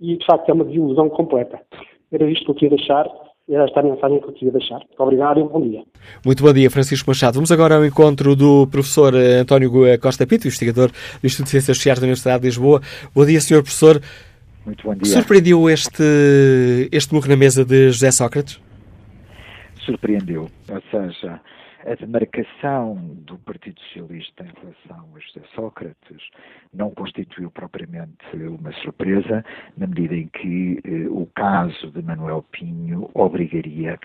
[0.00, 1.60] e, de facto, é uma desilusão completa.
[2.12, 3.06] Era isto que eu queria deixar
[3.48, 4.76] era esta a mensagem que eu queria deixar.
[4.76, 5.82] Muito obrigado e um bom dia.
[6.24, 7.34] Muito bom dia, Francisco Machado.
[7.34, 11.76] Vamos agora ao encontro do professor eh, António Costa Pinto, investigador do Instituto de Ciências
[11.76, 12.80] Sociais da Universidade de Lisboa.
[13.12, 14.00] Bom dia, senhor professor.
[14.64, 15.12] Muito bom dia.
[15.12, 18.60] Surpreendeu este, este murro na mesa de José Sócrates?
[19.84, 20.50] Surpreendeu.
[20.68, 21.40] Ou seja,
[21.86, 22.94] a demarcação
[23.26, 26.22] do Partido Socialista em relação a José Sócrates
[26.74, 29.44] não constituiu propriamente uma surpresa,
[29.78, 33.98] na medida em que eh, o caso de Manuel Pinho obrigaria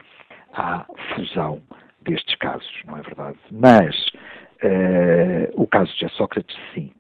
[0.54, 1.62] à fusão
[2.02, 3.38] destes casos, não é verdade?
[3.52, 3.94] Mas
[4.62, 6.92] eh, o caso de José Sócrates, sim.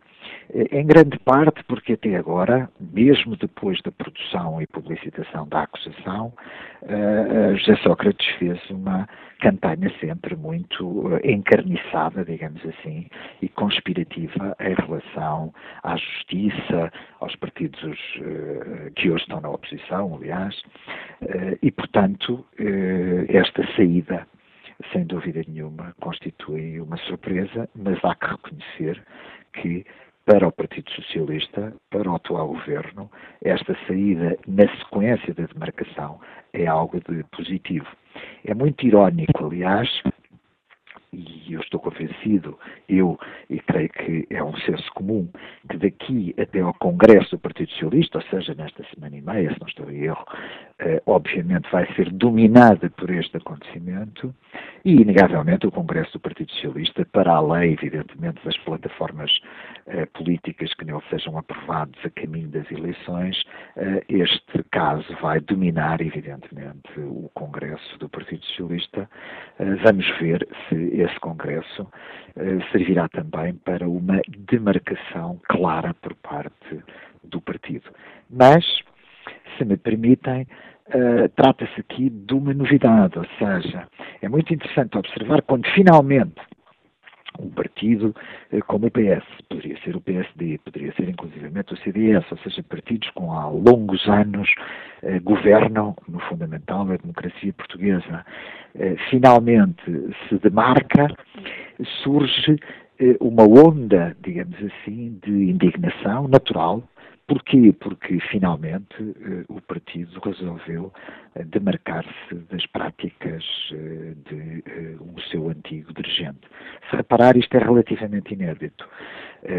[0.71, 6.31] Em grande parte porque até agora, mesmo depois da produção e publicitação da acusação,
[6.83, 9.05] uh, José Sócrates fez uma
[9.41, 13.05] campanha sempre muito uh, encarniçada, digamos assim,
[13.41, 15.53] e conspirativa em relação
[15.83, 16.89] à justiça,
[17.19, 17.99] aos partidos
[18.95, 20.55] que hoje estão na oposição, aliás,
[21.61, 22.45] e, portanto,
[23.27, 24.25] esta saída
[24.91, 29.01] sem dúvida nenhuma, constitui uma surpresa, mas há que reconhecer
[29.53, 29.85] que
[30.25, 33.09] para o Partido Socialista, para o atual governo,
[33.43, 36.19] esta saída na sequência da demarcação
[36.51, 37.87] é algo de positivo.
[38.43, 39.89] É muito irónico, aliás,
[41.15, 42.59] e eu estou convencido,
[42.89, 43.17] eu
[43.49, 45.27] e creio que é um senso comum,
[45.69, 49.59] que daqui até ao Congresso do Partido Socialista, ou seja, nesta semana e meia, se
[49.59, 50.25] não estou em erro,
[50.79, 54.35] eh, obviamente vai ser dominada por este acontecimento
[54.83, 59.31] e, inegavelmente, o Congresso do Partido Socialista, para além, evidentemente, das plataformas
[59.87, 63.41] eh, políticas que nele sejam aprovados a caminho das eleições,
[63.77, 69.09] eh, este caso vai dominar, evidentemente, o Congresso do Partido Socialista.
[69.83, 70.75] Vamos ver se
[71.05, 71.87] esse Congresso
[72.35, 76.83] eh, servirá também para uma demarcação clara por parte
[77.23, 77.89] do partido.
[78.29, 78.65] Mas,
[79.57, 80.47] se me permitem,
[80.87, 83.87] Uh, trata-se aqui de uma novidade, ou seja,
[84.21, 86.39] é muito interessante observar quando finalmente
[87.39, 88.15] um partido
[88.51, 92.63] uh, como o PS, poderia ser o PSD, poderia ser inclusivamente o CDS, ou seja,
[92.63, 94.49] partidos com há longos anos
[95.03, 98.25] uh, governam, no fundamental, a democracia portuguesa.
[99.09, 99.83] finalmente
[100.27, 101.07] se demarca,
[102.03, 102.57] surge
[103.19, 106.83] uma onda, digamos assim, de indignação natural,
[107.27, 107.73] Porquê?
[107.79, 110.93] Porque finalmente uh, o partido resolveu
[111.47, 114.63] demarcar-se das práticas uh, de
[115.01, 116.41] um seu antigo dirigente.
[116.89, 118.87] Se reparar, isto é relativamente inédito.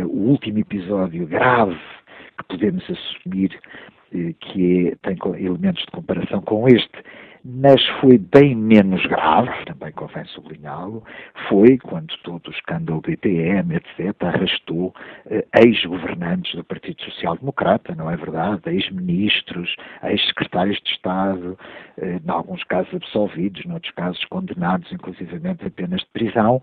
[0.04, 1.78] o último episódio grave
[2.38, 3.58] que podemos assumir
[4.40, 7.02] que é, tem elementos de comparação com este,
[7.48, 11.04] mas foi bem menos grave, também convém sublinhá-lo,
[11.48, 14.92] foi quando todo o escândalo do IPM, etc., arrastou
[15.26, 18.62] eh, ex-governantes do Partido Social Democrata, não é verdade?
[18.66, 21.56] Ex-ministros, ex-secretários de Estado,
[21.98, 26.60] eh, em alguns casos absolvidos, noutros casos condenados, inclusivamente a penas de prisão,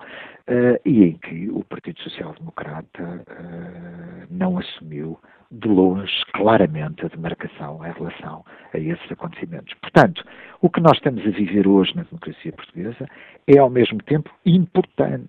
[0.47, 5.17] eh, e em que o Partido Social Democrata eh, não assumiu
[5.53, 8.43] de longe, claramente, a demarcação em relação
[8.73, 9.73] a esses acontecimentos.
[9.75, 10.23] Portanto,
[10.63, 13.05] O que nós estamos a viver hoje na democracia portuguesa
[13.45, 15.27] é, ao mesmo tempo, importante,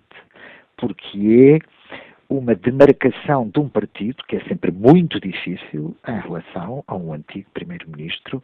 [0.77, 1.93] porque é
[2.29, 7.49] uma demarcação de um partido, que é sempre muito difícil em relação a um antigo
[7.53, 8.41] Primeiro-Ministro,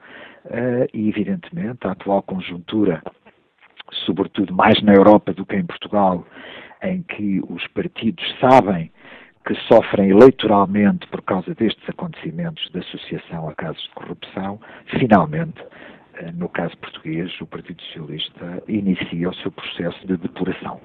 [0.47, 3.01] uh, e, evidentemente, a atual conjuntura,
[4.05, 6.27] sobretudo mais na Europa do que em Portugal,
[6.83, 8.91] em que os partidos sabem
[9.45, 14.59] que sofrem eleitoralmente por causa destes acontecimentos de associação a casos de corrupção,
[14.99, 20.79] finalmente, uh, no caso português, o Partido Socialista inicia o seu processo de depuração.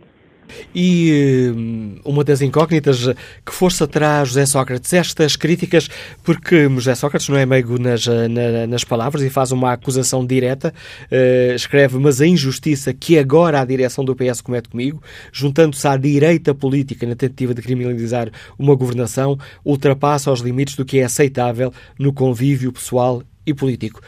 [0.75, 3.07] E hum, uma das incógnitas,
[3.45, 5.89] que força terá José Sócrates estas críticas,
[6.23, 10.73] porque José Sócrates não é meigo nas, na, nas palavras e faz uma acusação direta,
[11.11, 15.97] uh, escreve, mas a injustiça que agora a direção do PS comete comigo, juntando-se à
[15.97, 21.73] direita política na tentativa de criminalizar uma governação, ultrapassa os limites do que é aceitável
[21.99, 24.01] no convívio pessoal e político.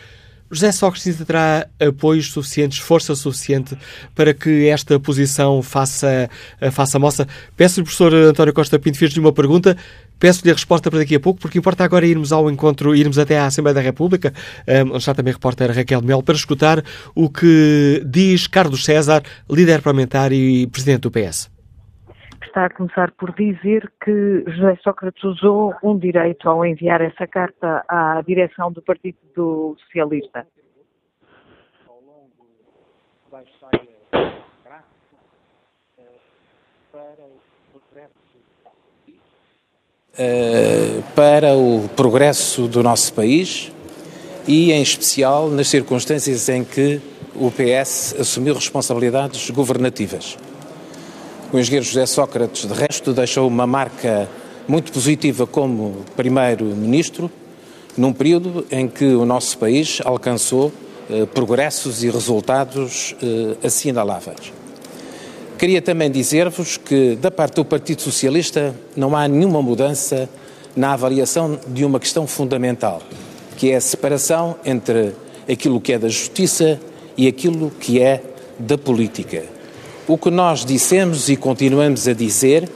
[0.51, 3.76] José Sócrates terá apoios suficientes, força suficiente
[4.14, 6.30] para que esta posição faça,
[6.72, 7.28] faça moça?
[7.57, 9.76] Peço-lhe, professor António Costa Pinto, fiz-lhe uma pergunta.
[10.18, 13.38] Peço-lhe a resposta para daqui a pouco, porque importa agora irmos ao encontro, irmos até
[13.38, 14.32] à Assembleia da República,
[14.86, 16.82] onde está também a repórter Raquel Mel, para escutar
[17.14, 21.58] o que diz Carlos César, líder parlamentar e presidente do PS
[22.47, 27.84] está a começar por dizer que José Sócrates usou um direito ao enviar essa carta
[27.89, 30.47] à direção do Partido Socialista.
[40.20, 43.72] Uh, para o progresso do nosso país
[44.49, 47.01] e, em especial, nas circunstâncias em que
[47.36, 50.36] o PS assumiu responsabilidades governativas.
[51.51, 54.28] O engenheiro José Sócrates, de resto, deixou uma marca
[54.68, 57.30] muito positiva como primeiro-ministro,
[57.96, 60.70] num período em que o nosso país alcançou
[61.09, 64.53] eh, progressos e resultados eh, assinaláveis.
[65.59, 70.28] Queria também dizer-vos que, da parte do Partido Socialista, não há nenhuma mudança
[70.76, 73.01] na avaliação de uma questão fundamental,
[73.57, 75.14] que é a separação entre
[75.51, 76.78] aquilo que é da justiça
[77.16, 78.22] e aquilo que é
[78.59, 79.58] da política.
[80.09, 82.67] O que nós dissemos e continuamos a dizer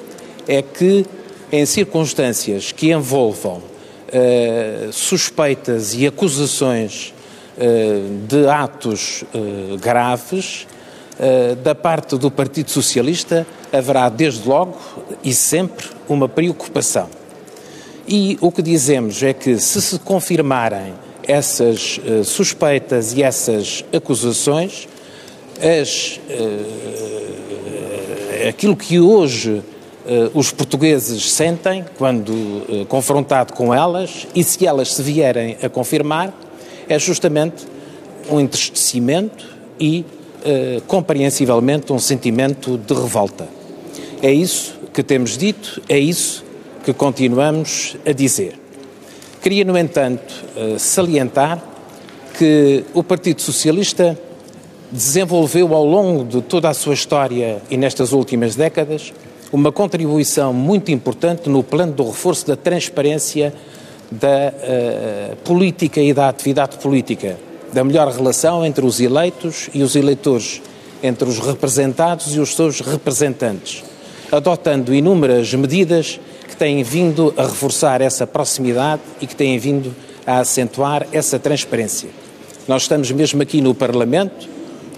[0.46, 1.06] é que,
[1.50, 7.14] em circunstâncias que envolvam uh, suspeitas e acusações
[7.56, 10.66] uh, de atos uh, graves,
[11.62, 14.76] da parte do Partido Socialista haverá, desde logo
[15.22, 17.08] e sempre, uma preocupação.
[18.08, 24.88] E o que dizemos é que, se se confirmarem essas suspeitas e essas acusações,
[25.60, 26.18] as,
[28.48, 29.62] aquilo que hoje uh,
[30.34, 36.32] os portugueses sentem quando uh, confrontado com elas e se elas se vierem a confirmar
[36.88, 37.66] é justamente
[38.30, 39.44] um entristecimento
[39.80, 40.04] e,
[40.86, 43.48] compreensivelmente, um sentimento de revolta.
[44.20, 46.44] É isso que temos dito, é isso
[46.84, 48.58] que continuamos a dizer.
[49.40, 50.34] Queria, no entanto,
[50.78, 51.62] salientar
[52.38, 54.18] que o Partido Socialista
[54.92, 59.12] desenvolveu ao longo de toda a sua história e nestas últimas décadas
[59.50, 63.54] uma contribuição muito importante no plano do reforço da transparência
[64.10, 67.38] da uh, política e da atividade política,
[67.72, 70.60] da melhor relação entre os eleitos e os eleitores,
[71.02, 73.82] entre os representados e os seus representantes,
[74.30, 79.94] adotando inúmeras medidas que têm vindo a reforçar essa proximidade e que têm vindo
[80.26, 82.10] a acentuar essa transparência.
[82.68, 84.51] Nós estamos mesmo aqui no Parlamento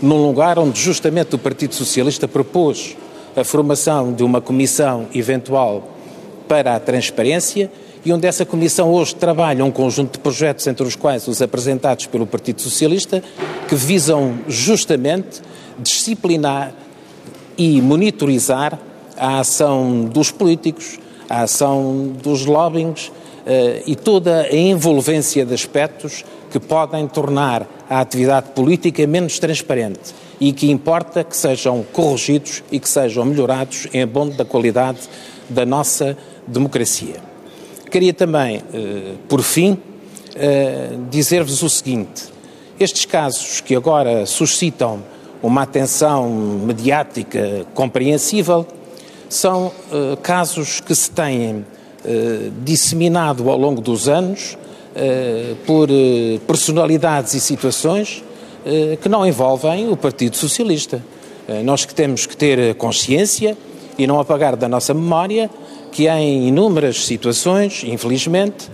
[0.04, 2.94] num lugar onde justamente o Partido Socialista propôs
[3.34, 5.88] a formação de uma comissão eventual
[6.46, 7.70] para a transparência
[8.04, 12.04] e onde essa comissão hoje trabalha um conjunto de projetos, entre os quais os apresentados
[12.04, 13.22] pelo Partido Socialista,
[13.66, 15.40] que visam justamente
[15.78, 16.74] disciplinar
[17.56, 18.78] e monitorizar
[19.16, 20.98] a ação dos políticos,
[21.30, 27.98] a ação dos lobbyings uh, e toda a envolvência de aspectos que podem tornar a
[27.98, 34.02] atividade política menos transparente e que importa que sejam corrigidos e que sejam melhorados em
[34.02, 35.00] abono da qualidade
[35.50, 37.16] da nossa democracia.
[37.90, 39.76] Queria também, eh, por fim,
[40.36, 42.22] eh, dizer-vos o seguinte:
[42.78, 45.02] estes casos que agora suscitam
[45.42, 48.64] uma atenção mediática compreensível
[49.28, 51.66] são eh, casos que se têm
[52.62, 54.58] disseminado ao longo dos anos
[55.66, 58.22] por eh, personalidades e situações
[58.64, 61.02] eh, que não envolvem o Partido Socialista.
[61.62, 63.54] Nós que temos que ter consciência
[63.98, 65.50] e não apagar da nossa memória
[65.92, 68.70] que em inúmeras situações, infelizmente,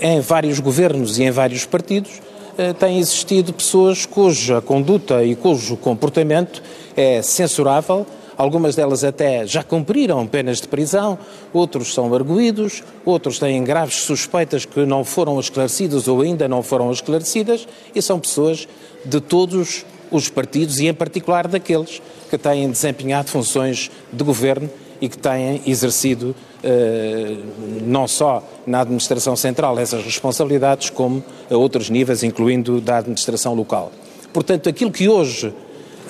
[0.00, 2.20] em vários governos e em vários partidos,
[2.60, 6.62] eh, têm existido pessoas cuja conduta e cujo comportamento
[6.94, 8.06] é censurável.
[8.40, 11.18] Algumas delas até já cumpriram penas de prisão,
[11.52, 16.90] outros são arguídos, outros têm graves suspeitas que não foram esclarecidas ou ainda não foram
[16.90, 18.66] esclarecidas, e são pessoas
[19.04, 24.70] de todos os partidos e, em particular, daqueles que têm desempenhado funções de governo
[25.02, 26.34] e que têm exercido
[26.64, 27.36] eh,
[27.82, 33.92] não só na administração central essas responsabilidades, como a outros níveis, incluindo da administração local.
[34.32, 35.52] Portanto, aquilo que hoje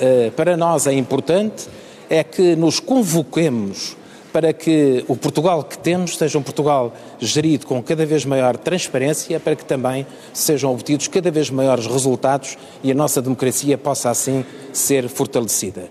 [0.00, 1.68] eh, para nós é importante
[2.10, 3.96] é que nos convoquemos
[4.32, 9.38] para que o Portugal que temos seja um Portugal gerido com cada vez maior transparência,
[9.40, 14.44] para que também sejam obtidos cada vez maiores resultados e a nossa democracia possa assim
[14.72, 15.88] ser fortalecida.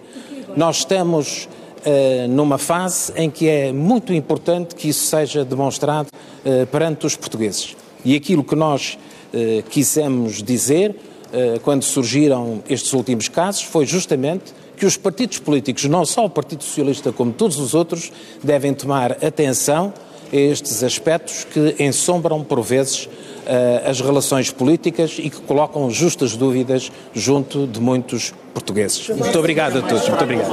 [0.56, 1.48] Nós estamos
[1.86, 7.16] uh, numa fase em que é muito importante que isso seja demonstrado uh, perante os
[7.16, 7.76] portugueses.
[8.04, 8.98] E aquilo que nós
[9.34, 10.96] uh, quisemos dizer
[11.62, 16.64] quando surgiram estes últimos casos foi justamente que os partidos políticos, não só o Partido
[16.64, 18.12] Socialista como todos os outros,
[18.44, 19.94] devem tomar atenção
[20.32, 23.10] a estes aspectos que ensombram, por vezes,
[23.86, 29.10] as relações políticas e que colocam justas dúvidas junto de muitos portugueses.
[29.10, 30.08] Muito obrigado a todos.
[30.08, 30.50] Muito obrigado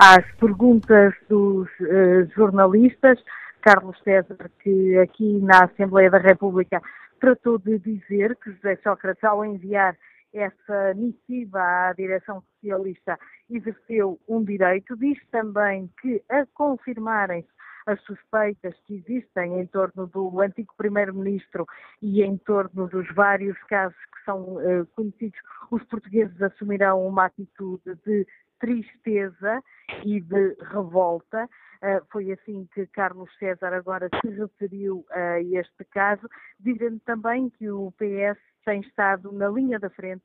[0.00, 3.18] às perguntas dos uh, jornalistas.
[3.60, 6.80] Carlos César, que aqui na Assembleia da República
[7.20, 9.94] tratou de dizer que José Sócrates, ao enviar
[10.32, 13.18] essa missiva à direção socialista,
[13.48, 14.96] exerceu um direito.
[14.96, 17.48] Diz também que, a confirmarem-se
[17.86, 21.66] as suspeitas que existem em torno do antigo primeiro-ministro
[22.00, 27.94] e em torno dos vários casos que são uh, conhecidos, os portugueses assumirão uma atitude
[28.04, 28.26] de
[28.60, 29.62] tristeza
[30.04, 31.48] e de revolta.
[31.82, 36.28] Uh, foi assim que Carlos César agora se referiu a este caso,
[36.58, 40.22] dizendo também que o PS tem estado na linha da frente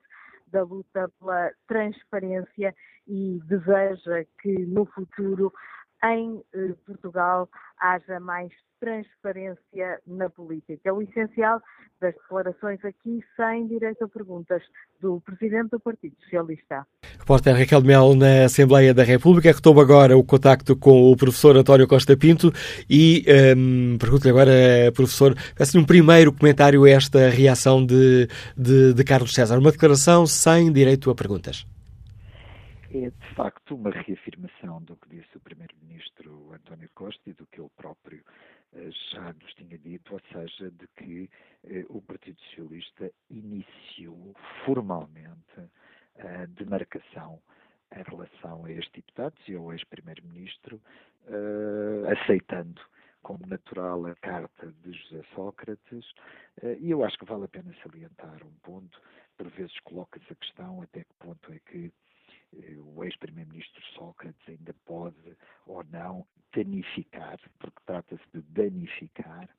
[0.47, 2.75] da luta pela transparência
[3.07, 5.51] e deseja que no futuro
[6.03, 10.93] em eh, Portugal haja mais transparência na política.
[10.93, 11.61] O essencial
[11.99, 14.61] das declarações aqui, sem direito a perguntas,
[15.01, 16.85] do Presidente do Partido Socialista.
[17.17, 19.51] Repórter Raquel Mel na Assembleia da República.
[19.51, 22.51] Retomo agora o contacto com o professor António Costa Pinto
[22.89, 23.25] e
[23.57, 24.51] um, pergunto-lhe agora,
[24.93, 29.57] professor, peço-lhe um primeiro comentário a esta reação de, de, de Carlos César.
[29.57, 31.65] Uma declaração sem direito a perguntas
[33.03, 37.59] é de facto uma reafirmação do que disse o Primeiro-Ministro António Costa e do que
[37.59, 38.23] ele próprio
[38.73, 41.29] eh, já nos tinha dito, ou seja, de que
[41.65, 44.33] eh, o Partido Socialista iniciou
[44.65, 45.59] formalmente
[46.19, 47.41] a demarcação
[47.93, 50.81] em relação a este deputado e ao ex-primeiro-ministro,
[51.27, 52.81] uh, aceitando
[53.21, 56.05] como natural a carta de José Sócrates,
[56.79, 59.01] e eu acho que vale a pena salientar um ponto,
[59.37, 61.91] por vezes coloca-se a questão até que ponto é que eh,
[62.79, 69.49] o ex-primeiro-ministro Sócrates ainda pode ou não danificar, porque trata-se de danificar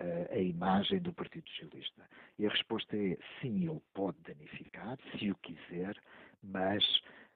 [0.00, 2.08] uh, a imagem do Partido Socialista.
[2.38, 5.96] E a resposta é sim, ele pode danificar, se o quiser,
[6.42, 6.84] mas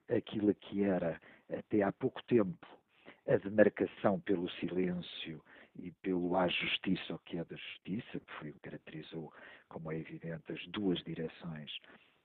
[0.09, 1.19] aquilo que era
[1.49, 2.67] até há pouco tempo
[3.27, 5.43] a demarcação pelo silêncio
[5.75, 9.33] e pelo à justiça, o que é da justiça, que foi o que caracterizou,
[9.67, 11.71] como é evidente, as duas direções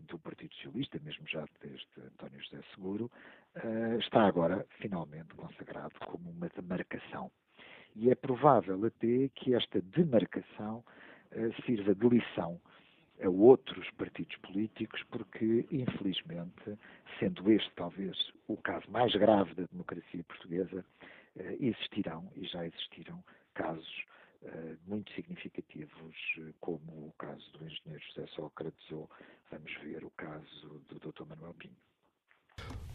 [0.09, 3.11] do Partido Socialista, mesmo já desde António José Seguro,
[3.57, 7.31] uh, está agora finalmente consagrado como uma demarcação.
[7.95, 10.85] E é provável até que esta demarcação
[11.33, 12.61] uh, sirva de lição
[13.23, 16.79] a outros partidos políticos, porque, infelizmente,
[17.19, 18.17] sendo este talvez
[18.49, 20.85] o caso mais grave da democracia portuguesa,
[21.37, 23.23] uh, existirão e já existiram
[23.55, 24.05] casos
[24.87, 26.17] muito significativos,
[26.61, 29.09] como o caso do engenheiro José Sócrates ou
[29.51, 31.25] vamos ver o caso do Dr.
[31.29, 31.77] Manuel Pinho.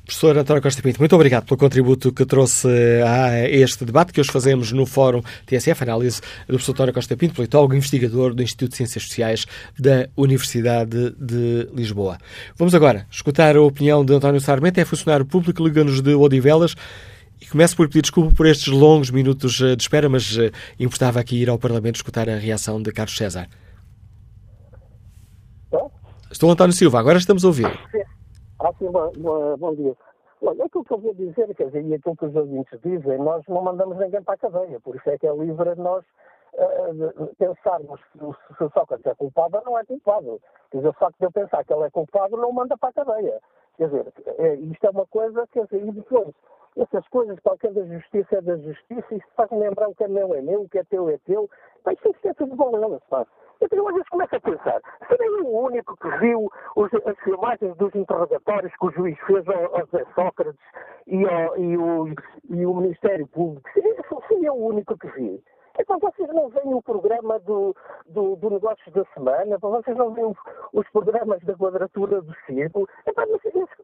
[0.06, 2.70] Professor António Costa Pinto, muito obrigado pelo contributo que trouxe
[3.06, 7.34] a este debate que hoje fazemos no Fórum TSF, análise do professor António Costa Pinto,
[7.34, 9.45] politólogo e investigador do Instituto de Ciências Sociais
[9.78, 12.18] da Universidade de Lisboa.
[12.56, 16.74] Vamos agora escutar a opinião de António Sarmento, é funcionário público, liga-nos de Odivelas,
[17.41, 21.41] e começo por pedir desculpa por estes longos minutos de espera, mas eh, importava aqui
[21.41, 23.47] ir ao Parlamento escutar a reação de Carlos César.
[26.29, 27.67] Estou António Silva, agora estamos a ouvir.
[28.59, 29.11] Ah, sim, bom,
[29.57, 29.95] bom dia.
[30.41, 33.43] Olha, aquilo que eu vou dizer, quer dizer, e aquilo que os ouvintes dizem, nós
[33.47, 36.03] não mandamos ninguém para a cadeia, por isso é que é livre nós
[36.53, 40.39] uh, pensarmos se o Sócrates é culpado ou não é culpado.
[40.69, 42.93] Quer dizer, o facto de eu pensar que ele é culpado não manda para a
[42.93, 43.39] cadeia.
[43.78, 46.34] Quer dizer, é, isto é uma coisa, quer dizer, e depois,
[46.75, 50.34] essas coisas, qualquer da justiça é da justiça, isto faz-me lembrar o que é meu
[50.34, 51.49] é meu, o que é teu é teu,
[51.86, 53.25] mas isto é tudo balela, pá.
[53.61, 57.17] Então eu às vezes começo a pensar, serei eu o único que viu os, as
[57.19, 60.61] filmagens dos interrogatórios que o juiz fez ao, ao José Sócrates
[61.07, 62.07] e, ao, e, o,
[62.49, 63.67] e o Ministério Público?
[64.28, 65.43] Fui eu o único que vi.
[65.88, 67.73] Então vocês não veem o programa do,
[68.07, 70.35] do, do Negócios da Semana, vocês não veem
[70.73, 72.89] os programas da quadratura do círculo.
[73.07, 73.26] Então,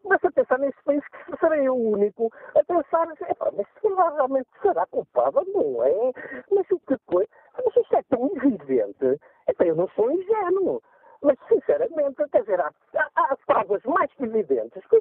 [0.02, 4.86] começa a pensar nesse país que serei o único a pensar, mas se realmente será
[4.88, 6.12] culpado, não é?
[6.52, 7.30] Mas o que coisa?
[7.56, 9.22] Mas isso é tão evidente.
[9.48, 10.82] Então eu não sou ingênuo.
[11.22, 15.00] Mas, sinceramente, quer dizer, há, há, há provas mais evidentes que,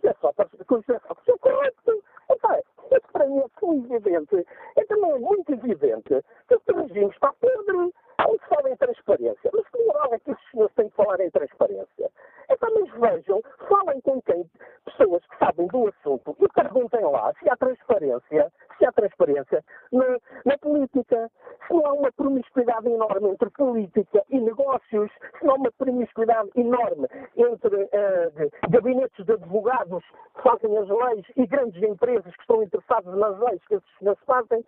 [0.00, 2.04] que é só que é só que correto.
[2.30, 2.62] Então,
[2.92, 4.46] isso para mim é tão evidente.
[4.94, 7.92] É também é muito evidente que o regime está podre.
[8.26, 9.50] Onde se fala em transparência.
[9.52, 12.10] Mas que moral é que esses senhores têm que falar em transparência?
[12.48, 14.48] Então, mas vejam, falem com quem,
[14.84, 20.18] pessoas que sabem do assunto e perguntem lá se há transparência, se há transparência na,
[20.44, 21.30] na política,
[21.66, 26.50] se não há uma promiscuidade enorme entre política e negócios, se não há uma promiscuidade
[26.54, 30.04] enorme entre uh, gabinetes de advogados
[30.36, 34.20] que fazem as leis e grandes empresas que estão interessadas nas leis que esses senhores
[34.24, 34.64] fazem,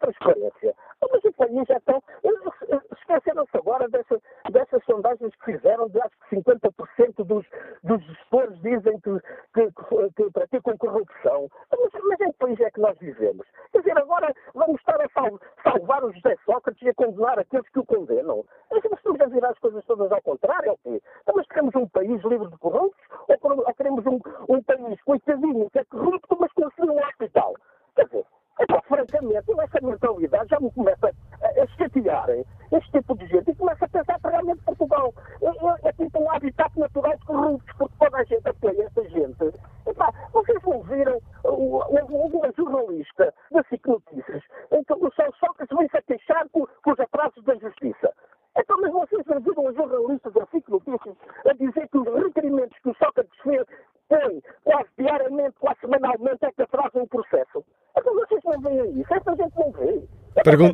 [0.00, 0.74] transparência.
[1.00, 2.02] Mas o país já estão.
[2.98, 4.20] Esqueceram-se agora dessa,
[4.50, 7.46] dessas sondagens que fizeram, de acho que 50% dos,
[7.82, 9.18] dos gestores dizem que,
[9.54, 11.48] que, que, que praticam corrupção.
[11.70, 13.46] Mas, mas em que país é que nós vivemos?
[13.72, 15.08] Quer dizer, agora vamos estar a
[15.62, 18.44] salvar o José Sócrates e a condenar aqueles que o condenam.
[18.70, 21.02] Mas estamos a virar as coisas todas ao contrário, ou quê?
[21.22, 25.68] Então, mas queremos um país livre de corruptos ou, ou queremos um, um país coitadinho
[25.70, 27.54] que é corrupto, mas construiu um hospital?
[27.96, 28.24] Quer dizer,
[29.16, 31.06] é, francamente, essa mentalidade já me começa
[31.42, 35.12] a, a chatearem este tipo de gente e começa a pensar realmente Portugal
[35.42, 39.54] é, é tipo um habitat natural de corruptos, porque toda a gente apoia essa gente.
[39.86, 44.42] Epá, vocês não viram uma jornalista da SIC Notícias
[44.72, 48.12] em que o São Sócrates vem-se a queixar com, os atrasos da justiça.
[48.56, 51.16] Então, mas vocês não viram a jornalista da SIC Notícias
[51.46, 53.66] a dizer que os requerimentos que o Sócrates fez
[54.08, 57.49] põe quase diariamente, quase semanalmente, é que atrasam o processo.
[58.70, 59.12] Veem isso.
[59.14, 60.00] Esta gente não vê.
[60.36, 60.72] É Pergun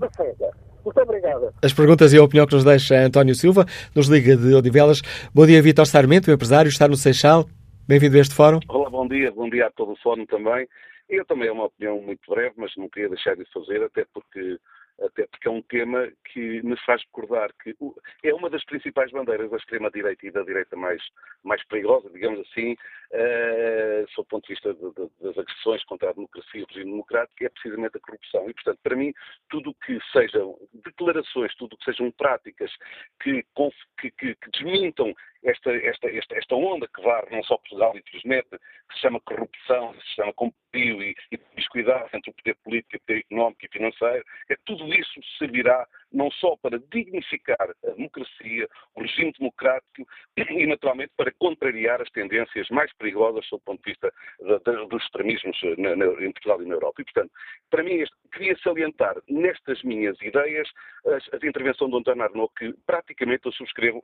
[0.85, 1.55] Muito obrigado.
[1.62, 3.64] As perguntas e a opinião que nos deixa António Silva,
[3.94, 5.01] nos Liga de Odivelas.
[5.35, 7.47] Bom dia, Vitor Sarmento, o empresário, está no Seixal.
[7.89, 8.60] Bem-vindo a este fórum.
[8.68, 9.32] Olá, bom dia.
[9.32, 10.68] Bom dia a todo o fórum também.
[11.09, 14.59] Eu também é uma opinião muito breve, mas não queria deixar de fazer, até porque
[15.01, 17.77] até porque é um tema que me faz recordar que
[18.24, 21.02] é uma das principais bandeiras da extrema-direita e da direita mais,
[21.44, 22.74] mais perigosa, digamos assim,
[23.12, 26.66] uh, sob o ponto de vista de, de, das agressões contra a democracia e o
[26.66, 28.48] regime democrático, é precisamente a corrupção.
[28.48, 29.12] E, portanto, para mim,
[29.48, 32.70] tudo o que sejam declarações, tudo o que sejam práticas
[33.22, 33.44] que,
[34.00, 35.14] que, que, que desmintam
[35.44, 39.92] esta, esta, esta, esta onda que varre não só Portugal, infelizmente, que se chama corrupção,
[39.92, 43.68] que se chama compio e, e descuidado entre o poder político, o poder económico e
[43.68, 45.86] financeiro, é tudo isso servirá
[46.16, 52.68] não só para dignificar a democracia, o regime democrático e, naturalmente, para contrariar as tendências
[52.70, 56.62] mais perigosas sob o ponto de vista de, de, dos extremismos na, na, em Portugal
[56.62, 57.02] e na Europa.
[57.02, 57.30] E, portanto,
[57.70, 60.68] para mim, este, queria salientar nestas minhas ideias
[61.06, 64.02] a, a intervenção do António Arnaud, que praticamente eu subscrevo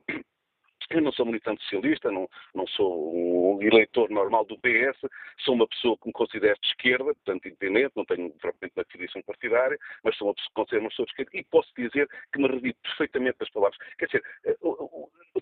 [0.93, 4.99] eu não sou militante socialista, não, não sou um eleitor normal do PS,
[5.39, 9.21] sou uma pessoa que me considero de esquerda, portanto independente, não tenho propriamente uma filiação
[9.23, 12.39] partidária, mas sou uma pessoa que considero uma pessoa de esquerda e posso dizer que
[12.39, 13.77] me revi perfeitamente das palavras.
[13.97, 14.55] Quer dizer, eh,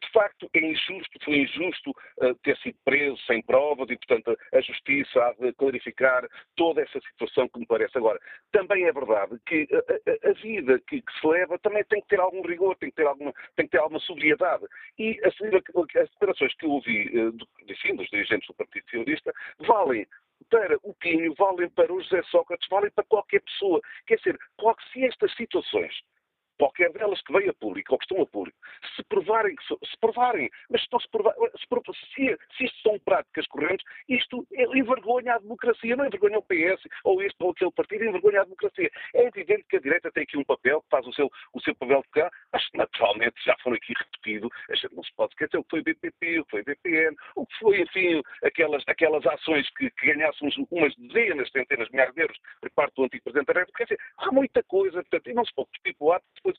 [0.02, 4.62] de facto é injusto, foi injusto uh, ter sido preso sem provas e, portanto, a
[4.62, 7.98] justiça há de clarificar toda essa situação que me parece.
[7.98, 8.20] Agora,
[8.52, 12.08] também é verdade que a, a, a vida que, que, se leva também tem que
[12.08, 14.66] ter algum rigor, tem que ter alguma, tem que ter alguma sobriedade.
[14.98, 19.34] E as, as declarações que eu ouvi uh, do, enfim, dos dirigentes do Partido Socialista
[19.60, 20.08] valem
[20.50, 23.80] para o Pinho, valem para o José Sócrates, valem para qualquer pessoa.
[24.08, 24.38] Quer dizer,
[24.92, 25.94] se estas situações
[26.62, 28.58] qualquer delas que veio a público ou que estão a público,
[28.96, 31.66] se provarem, se provarem, mas se, se, provar, se,
[32.14, 36.84] se, se isto são práticas correntes, isto é envergonha a democracia, não envergonha o PS
[37.04, 38.92] ou este ou aquele partido, envergonha a democracia.
[39.16, 41.74] É evidente que a direita tem aqui um papel, que faz o seu, o seu
[41.74, 45.58] papel de cá, mas naturalmente já foram aqui repetido, a gente não se pode esquecer
[45.58, 48.84] o que foi o BPP, o que foi o BPN, o que foi, enfim, aquelas,
[48.88, 53.06] aquelas ações que, que ganhássemos umas dezenas, centenas de milhares de euros por parte do
[53.06, 53.98] antigo Presidente da República.
[54.20, 56.51] Há muita coisa, portanto, e não se pode repetir o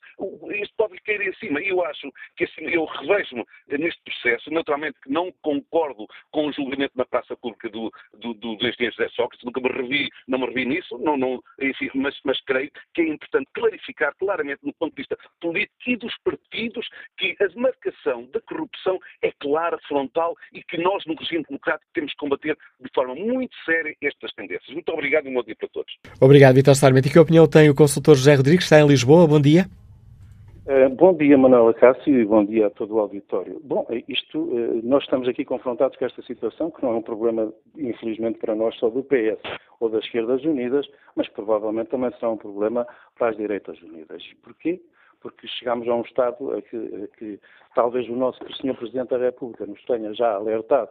[0.55, 1.60] isto pode cair em cima.
[1.60, 6.52] E eu acho que assim, eu revejo-me neste processo, naturalmente que não concordo com o
[6.52, 10.39] julgamento na praça pública do, do, do, do engenheiro José Sócrates, nunca me revi, não
[10.39, 14.73] me revi nisso, não, não, enfim, mas, mas creio que é importante clarificar claramente, no
[14.74, 16.86] ponto de vista político e dos partidos,
[17.19, 22.12] que a demarcação da corrupção é clara, frontal e que nós, no regime democrático, temos
[22.12, 24.73] que combater de forma muito séria estas tendências.
[24.73, 25.93] Muito obrigado e um bom dia para todos.
[26.20, 27.09] Obrigado, Vitor Sarmento.
[27.09, 29.27] E que opinião tem o consultor José Rodrigues, está em Lisboa?
[29.27, 29.66] Bom dia.
[30.64, 33.60] Uh, bom dia, Manuela Cássio, e bom dia a todo o auditório.
[33.64, 37.52] Bom, isto, uh, nós estamos aqui confrontados com esta situação, que não é um problema,
[37.76, 39.43] infelizmente, para nós só do PS
[39.80, 42.86] ou das Esquerdas Unidas, mas provavelmente também será um problema
[43.18, 44.22] para as Direitas Unidas.
[44.44, 44.80] Porquê?
[45.20, 47.40] Porque chegamos a um estado a que, a que
[47.74, 48.76] talvez o nosso Sr.
[48.76, 50.90] Presidente da República nos tenha já alertado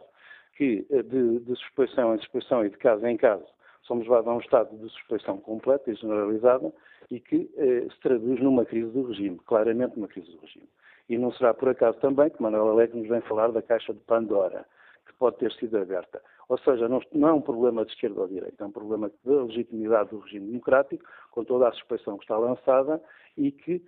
[0.58, 3.46] que eh, de, de suspeição em suspeição e de caso em caso
[3.84, 6.72] somos levados a um estado de suspeição completa e generalizada
[7.10, 10.70] e que eh, se traduz numa crise do regime, claramente numa crise do regime.
[11.10, 14.00] E não será por acaso também que Manuel Alegre nos vem falar da caixa de
[14.02, 14.66] Pandora,
[15.06, 16.22] que pode ter sido aberta.
[16.48, 19.12] Ou seja, não, não é um problema de esquerda ou de direita, é um problema
[19.24, 23.02] da legitimidade do regime democrático, com toda a suspeição que está lançada
[23.38, 23.84] e que,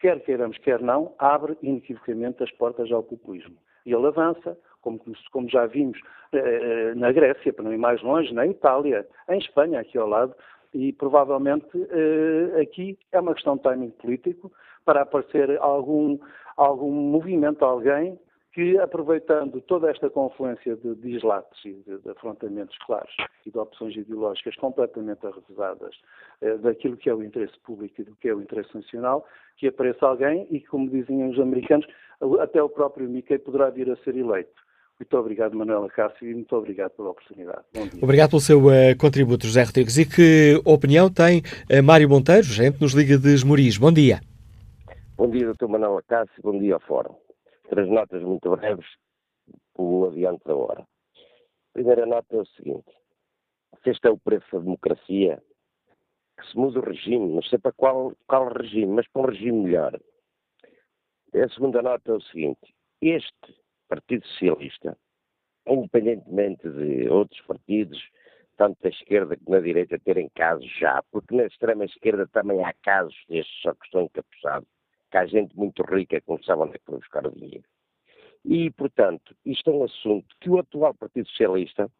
[0.00, 3.56] quer queiramos, quer não, abre inequivocamente as portas ao populismo.
[3.84, 5.00] E ele avança, como,
[5.32, 5.98] como já vimos
[6.32, 10.32] eh, na Grécia, para não ir mais longe, na Itália, em Espanha, aqui ao lado,
[10.72, 14.52] e provavelmente eh, aqui é uma questão de timing político
[14.84, 16.16] para aparecer algum,
[16.56, 18.16] algum movimento, alguém
[18.52, 23.14] que, aproveitando toda esta confluência de dislates e de, de, afrontamentos claros
[23.44, 25.94] e de opções ideológicas completamente arrevesadas
[26.40, 29.26] eh, daquilo que é o interesse público e do que é o interesse nacional,
[29.56, 31.86] que apareça alguém e, como diziam os americanos,
[32.40, 34.65] até o próprio Mickey poderá vir a ser eleito.
[34.98, 37.64] Muito obrigado, Manuela Cássio, e muito obrigado pela oportunidade.
[38.02, 39.98] Obrigado pelo seu uh, contributo, José Rodrigues.
[39.98, 43.76] E que opinião tem uh, Mário Monteiro, gente nos Liga de Esmoriz?
[43.76, 44.20] Bom dia.
[45.18, 47.14] Bom dia, doutor Manuela Cássio, bom dia ao Fórum.
[47.68, 48.86] Três notas muito breves,
[49.76, 50.80] o adiante da hora.
[50.80, 52.90] A primeira nota é o seguinte.
[53.82, 55.42] Se este é o preço da democracia,
[56.40, 59.64] que se muda o regime, não sei para qual, qual regime, mas para um regime
[59.64, 60.00] melhor.
[61.34, 62.74] A segunda nota é o seguinte.
[63.02, 63.54] Este
[63.88, 64.96] Partido Socialista,
[65.66, 67.98] independentemente de outros partidos,
[68.56, 73.16] tanto da esquerda como da direita, terem casos já, porque na extrema-esquerda também há casos
[73.28, 74.68] destes, só que estão encapuçados,
[75.10, 77.64] que há gente muito rica que não sabe onde é que foi buscar o dinheiro.
[78.44, 81.90] E, portanto, isto é um assunto que o atual Partido Socialista,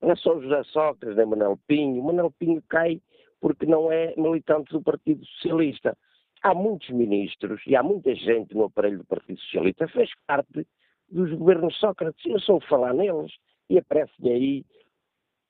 [0.00, 3.00] não é só José Sócrates nem Manuel Pinho, Manuel Pinho cai
[3.40, 5.96] porque não é militante do Partido Socialista.
[6.42, 10.66] Há muitos ministros e há muita gente no aparelho do Partido Socialista, fez parte
[11.08, 12.24] dos governos Sócrates.
[12.26, 13.32] Eu sou falar neles
[13.68, 14.64] e aparecem aí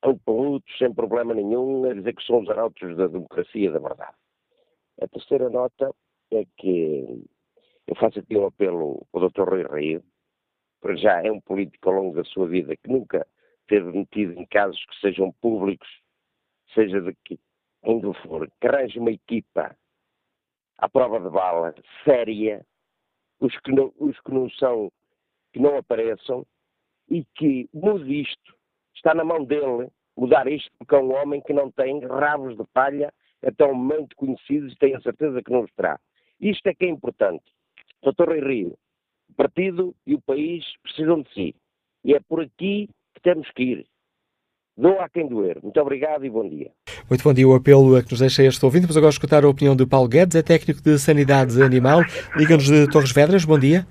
[0.02, 4.16] ampolutos, sem problema nenhum, a dizer que são os arautos da democracia da verdade.
[5.00, 5.94] A terceira nota
[6.30, 7.24] é que
[7.86, 9.48] eu faço aqui um apelo ao Dr.
[9.48, 10.04] Rui Rio,
[10.80, 13.26] porque já é um político ao longo da sua vida que nunca
[13.66, 15.88] teve metido em casos que sejam públicos,
[16.74, 17.38] seja de que
[17.82, 19.76] onde for, que arranje uma equipa
[20.78, 21.74] à prova de bala,
[22.04, 22.66] séria,
[23.40, 24.90] os que não, os que não são
[25.54, 26.44] que não apareçam
[27.08, 28.54] e que mude isto.
[28.94, 32.64] Está na mão dele mudar isto, porque é um homem que não tem rabos de
[32.72, 33.12] palha
[33.42, 35.98] até o momento conhecidos e tenho a certeza que não os terá.
[36.40, 37.44] Isto é que é importante.
[38.02, 38.76] Doutor Rui Rio,
[39.30, 41.54] o partido e o país precisam de si.
[42.04, 43.86] E é por aqui que temos que ir.
[44.76, 45.60] Não há quem doer.
[45.62, 46.72] Muito obrigado e bom dia.
[47.08, 47.46] Muito bom dia.
[47.46, 48.86] O apelo a que nos deixa este ouvinte.
[48.86, 52.00] Vamos agora escutar a opinião de Paulo Guedes, é técnico de Sanidade Animal.
[52.36, 53.44] Liga-nos de Torres Vedras.
[53.44, 53.86] Bom dia.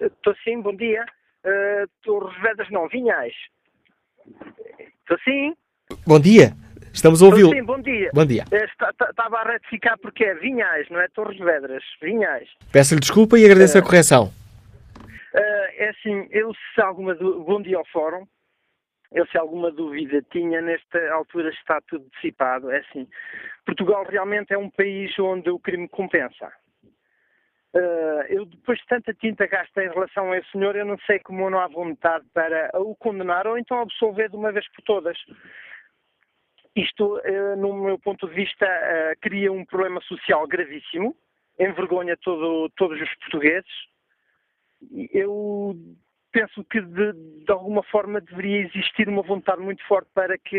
[0.00, 1.04] Estou sim, bom dia.
[1.44, 3.34] Uh, Torres Vedras não, Vinhais.
[5.00, 5.54] Estou sim.
[6.06, 6.52] Bom dia.
[6.92, 7.50] Estamos a ouvi-lo.
[7.50, 8.10] Sim, bom dia.
[8.12, 8.44] Bom dia.
[8.50, 11.84] Estava a retificar porque é Vinhais, não é Torres Vedras.
[12.00, 12.48] Vinhais.
[12.72, 14.32] Peço-lhe desculpa e agradeço uh, a correção.
[15.04, 17.14] Uh, é assim, eu se alguma...
[17.14, 18.26] Bom dia ao Fórum.
[19.12, 22.70] Eu se alguma dúvida tinha, nesta altura está tudo dissipado.
[22.70, 23.06] É assim,
[23.64, 26.52] Portugal realmente é um país onde o crime compensa.
[27.76, 31.18] Uh, eu, depois de tanta tinta gasta em relação a esse senhor, eu não sei
[31.18, 35.18] como não há vontade para o condenar ou então absolver de uma vez por todas.
[36.74, 41.14] Isto, uh, no meu ponto de vista, uh, cria um problema social gravíssimo,
[41.60, 43.70] envergonha todo, todos os portugueses.
[45.12, 45.76] Eu
[46.32, 47.12] penso que, de,
[47.44, 50.56] de, alguma forma, deveria existir uma vontade muito forte para que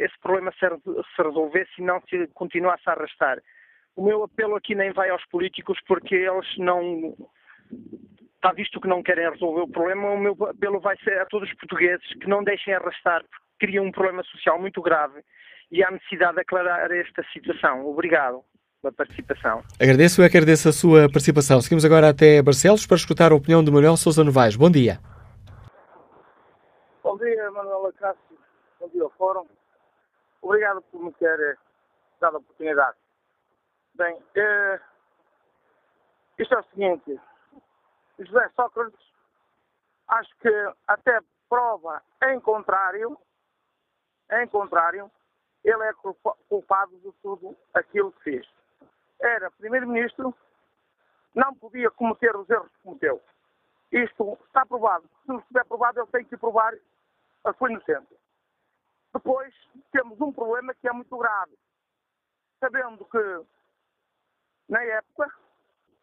[0.00, 3.42] esse problema se, se resolvesse e não se continuasse a arrastar.
[3.94, 7.14] O meu apelo aqui nem vai aos políticos porque eles não.
[8.36, 11.48] Está visto que não querem resolver o problema, o meu apelo vai ser a todos
[11.48, 15.22] os portugueses que não deixem arrastar, porque criam um problema social muito grave
[15.70, 17.86] e há necessidade de aclarar esta situação.
[17.86, 18.42] Obrigado
[18.80, 19.62] pela participação.
[19.80, 21.60] Agradeço e agradeço a sua participação.
[21.60, 24.56] Seguimos agora até Barcelos para escutar a opinião de Manuel Sousa Novaes.
[24.56, 24.98] Bom dia.
[27.04, 28.38] Bom dia, Manuela Cássio.
[28.80, 29.46] Bom dia ao Fórum.
[30.42, 31.56] Obrigado por me ter
[32.20, 32.96] dado a oportunidade.
[33.94, 34.80] Bem, uh,
[36.38, 37.20] isto é o seguinte.
[38.18, 39.00] José Sócrates,
[40.08, 43.18] acho que até prova em contrário,
[44.30, 45.10] em contrário,
[45.64, 45.92] ele é
[46.48, 48.48] culpado de tudo aquilo que fez.
[49.20, 50.34] era primeiro-ministro,
[51.34, 53.22] não podia cometer os erros que cometeu.
[53.92, 55.08] Isto está provado.
[55.22, 56.74] Se não estiver provado, ele tem que provar
[57.44, 58.16] a sua inocência.
[59.12, 59.54] Depois,
[59.92, 61.56] temos um problema que é muito grave.
[62.58, 63.46] Sabendo que,
[64.72, 65.30] na época,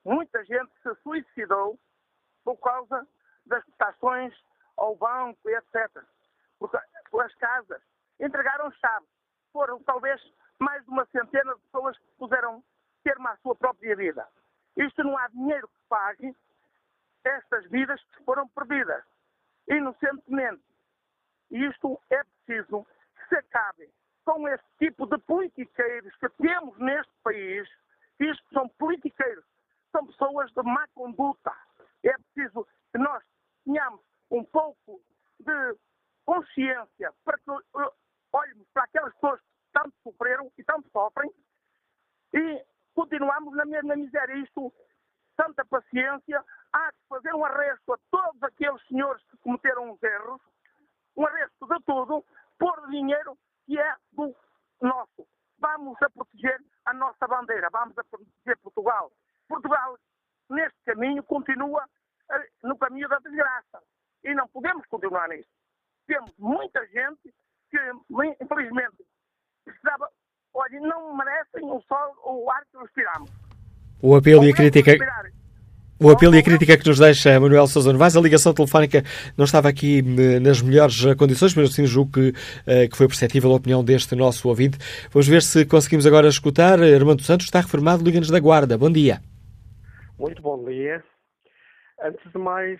[0.05, 1.79] muita gente se suicidou
[2.43, 3.07] por causa
[3.47, 4.31] das prestações
[4.77, 6.03] ao banco, etc.
[6.59, 7.81] Porque as casas
[8.19, 9.09] entregaram chaves.
[9.51, 10.21] Foram, talvez,
[10.59, 12.63] mais de uma centena de pessoas que puseram
[13.03, 14.27] termo à sua própria vida.
[14.77, 16.35] Isto não há dinheiro que pague
[17.23, 19.03] estas vidas que foram perdidas,
[19.67, 20.63] inocentemente.
[21.49, 22.85] E isto é preciso
[23.15, 23.89] que se acabe
[24.23, 27.67] com este tipo de politiqueiros que temos neste país.
[28.19, 29.45] Isto são politiqueiros,
[29.91, 31.53] são pessoas de má conduta.
[32.03, 33.23] É preciso que nós
[33.63, 34.01] tenhamos
[34.31, 35.01] um pouco
[35.39, 35.77] de
[36.25, 37.91] consciência para que uh,
[38.33, 41.31] olhemos para aquelas pessoas que tanto sofreram e tanto sofrem
[42.33, 44.35] e continuamos na mesma miséria.
[44.35, 44.73] Isto,
[45.35, 46.43] tanta paciência,
[46.73, 50.41] há que fazer um arresto a todos aqueles senhores que cometeram os erros,
[51.15, 52.25] um arresto de tudo,
[52.57, 54.35] por dinheiro que é do
[54.81, 55.27] nosso.
[55.59, 59.11] Vamos a proteger a nossa bandeira, vamos a proteger Portugal.
[59.47, 59.97] Portugal,
[60.49, 61.83] neste caminho, continua
[62.31, 63.81] eh, no caminho da desgraça.
[64.23, 65.49] E não podemos continuar nisso.
[66.07, 67.33] Temos muita gente
[67.69, 67.77] que,
[68.41, 69.05] infelizmente,
[69.63, 70.09] precisava,
[70.53, 73.31] olha, não merecem o sol ou o ar que respiramos.
[74.01, 74.91] O apelo e a crítica.
[76.01, 79.03] O apelo e a crítica que nos deixa Manuel Sousa Novaes, a ligação telefónica
[79.37, 82.33] não estava aqui eh, nas melhores eh, condições, mas assim julgo que,
[82.65, 84.77] eh, que foi perceptível a opinião deste nosso ouvinte.
[85.11, 86.79] Vamos ver se conseguimos agora escutar.
[86.81, 88.77] Armando Santos está reformado, Liga-nos da Guarda.
[88.77, 89.19] Bom dia.
[90.17, 91.03] Muito bom dia.
[92.01, 92.79] Antes de mais,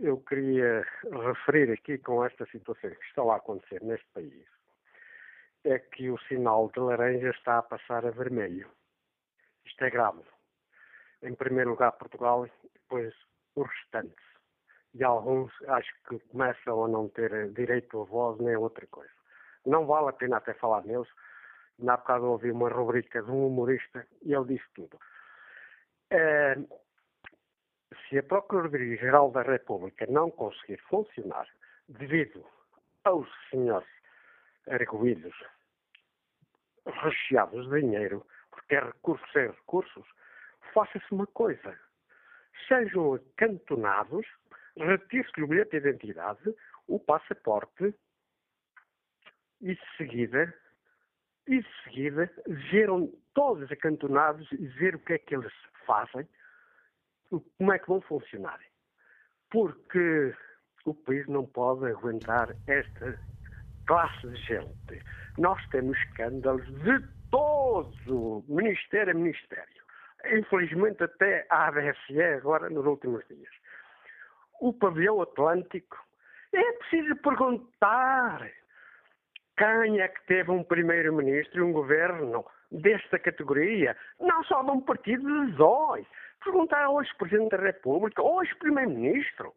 [0.00, 0.86] eu queria
[1.26, 4.46] referir aqui com esta situação que está a acontecer neste país,
[5.64, 8.68] é que o sinal de laranja está a passar a vermelho.
[9.66, 10.20] Isto é grave
[11.22, 13.14] em primeiro lugar Portugal, depois
[13.54, 14.24] os restantes.
[14.94, 19.12] E alguns acho que começam a não ter direito a voz nem a outra coisa.
[19.64, 21.08] Não vale a pena até falar neles.
[21.78, 24.98] Na bocado ouvi uma rubrica de um humorista e ele disse tudo.
[26.10, 26.56] É,
[28.08, 31.46] se a Procuradoria-Geral da República não conseguir funcionar
[31.88, 32.44] devido
[33.04, 33.88] aos senhores
[34.68, 35.34] arguídos
[36.86, 40.06] recheados de dinheiro, porque é recursos sem recursos,
[40.76, 41.74] faça-se uma coisa.
[42.68, 44.26] Sejam acantonados,
[44.76, 46.54] retire-se-lhe o bilhete de identidade,
[46.86, 47.94] o passaporte,
[49.62, 50.54] e de seguida,
[51.46, 52.30] e de seguida,
[52.70, 55.52] viram todos acantonados e ver o que é que eles
[55.86, 56.28] fazem,
[57.30, 58.60] como é que vão funcionar.
[59.50, 60.34] Porque
[60.84, 63.18] o país não pode aguentar esta
[63.86, 65.02] classe de gente.
[65.38, 67.00] Nós temos escândalos de
[67.30, 69.85] todo, ministério a ministério
[70.34, 73.52] infelizmente até a ABSE agora nos últimos dias.
[74.60, 75.96] O pavilhão Atlântico,
[76.52, 78.50] é preciso perguntar
[79.56, 84.80] quem é que teve um primeiro-ministro e um governo desta categoria, não só de um
[84.80, 86.06] partido de dois.
[86.42, 89.52] Perguntar ao ex-presidente da República, ou ex-primeiro-ministro.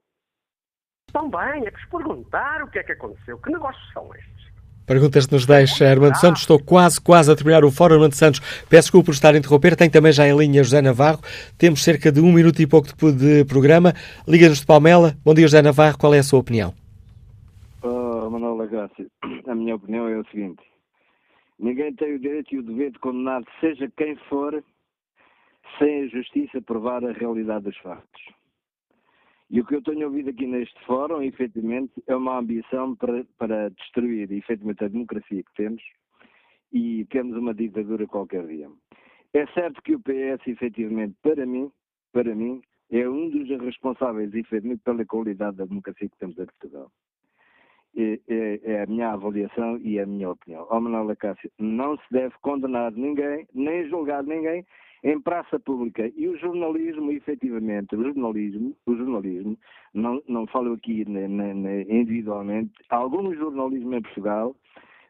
[1.11, 4.48] Também é preciso perguntar o que é que aconteceu, que negócios são estes.
[4.89, 6.41] Perguntas que nos deixa Armando Santos.
[6.41, 7.93] Estou quase, quase a terminar o fórum.
[7.93, 9.75] Armando Santos, peço desculpa por estar a interromper.
[9.75, 11.19] Tem também já em linha José Navarro.
[11.59, 13.93] Temos cerca de um minuto e pouco de, programa.
[14.27, 15.13] Liga-nos de Palmela.
[15.23, 15.95] Bom dia, José Navarro.
[15.95, 16.73] Qual é a sua opinião?
[17.83, 19.07] Oh, Manuel Lagasse,
[19.45, 20.63] a minha opinião é o seguinte.
[21.59, 24.63] Ninguém tem o direito e o dever de condenar, seja quem for,
[25.77, 28.38] sem a justiça provar a realidade dos factos.
[29.49, 33.69] E o que eu tenho ouvido aqui neste fórum, efetivamente, é uma ambição para, para
[33.69, 35.81] destruir, efetivamente, a democracia que temos
[36.71, 38.69] e temos uma ditadura qualquer dia.
[39.33, 41.71] É certo que o PS, efetivamente, para mim,
[42.11, 42.61] para mim,
[42.91, 46.91] é um dos responsáveis, efetivamente, pela qualidade da democracia que temos em Portugal.
[47.97, 50.67] É, é, é, a minha avaliação e a minha opinião.
[50.69, 54.63] Ó Manuel Acácio, não se deve condenar ninguém, nem julgar ninguém
[55.03, 56.11] em praça pública.
[56.15, 59.57] E o jornalismo, efetivamente, o jornalismo, o jornalismo,
[59.93, 61.05] não, não falo aqui
[61.89, 64.55] individualmente, algum jornalismo em Portugal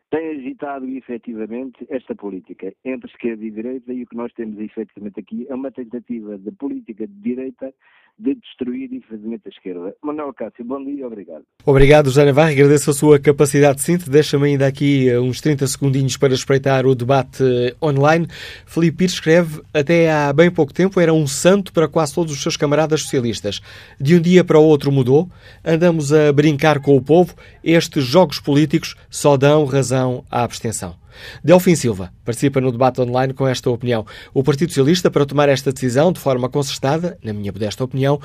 [0.10, 5.20] tem agitado efetivamente esta política entre esquerda e direita e o que nós temos efetivamente
[5.20, 7.72] aqui é uma tentativa de política de direita
[8.18, 9.96] de destruir infelizmente a esquerda.
[10.04, 11.44] Manuel Cássio, bom dia e obrigado.
[11.66, 12.52] Obrigado, José Navarro.
[12.52, 14.10] Agradeço a sua capacidade de síntese.
[14.10, 18.28] Deixa-me ainda aqui eh, uns 30 segundinhos para espreitar o debate eh, online.
[18.66, 22.42] Felipe Pires escreve, até há bem pouco tempo era um santo para quase todos os
[22.42, 23.62] seus camaradas socialistas.
[23.98, 25.30] De um dia para o outro mudou.
[25.64, 27.34] Andamos a brincar com o povo.
[27.64, 30.96] Estes jogos políticos só dão razão adesão à abstenção.
[31.44, 34.06] Delfim Silva participa no debate online com esta opinião.
[34.34, 38.20] O Partido Socialista, para tomar esta decisão de forma concertada, na minha modesta opinião,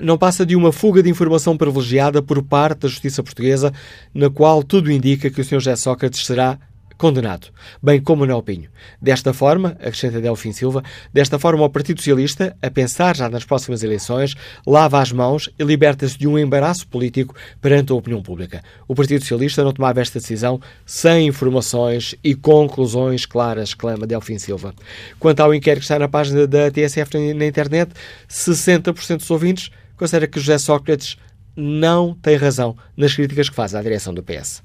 [0.00, 3.72] não passa de uma fuga de informação privilegiada por parte da justiça portuguesa,
[4.14, 5.60] na qual tudo indica que o Sr.
[5.60, 6.58] José Sócrates será
[6.96, 7.48] condenado,
[7.82, 8.70] bem como na opinião.
[9.00, 10.82] Desta forma, acrescenta Delfim Silva,
[11.12, 14.34] desta forma o Partido Socialista, a pensar já nas próximas eleições,
[14.66, 18.62] lava as mãos e liberta-se de um embaraço político perante a opinião pública.
[18.88, 24.74] O Partido Socialista não tomava esta decisão sem informações e conclusões claras, clama Delfim Silva.
[25.18, 27.92] Quanto ao inquérito que está na página da TSF na internet,
[28.28, 31.16] 60% dos ouvintes considera que José Sócrates
[31.56, 34.62] não tem razão nas críticas que faz à direção do PS.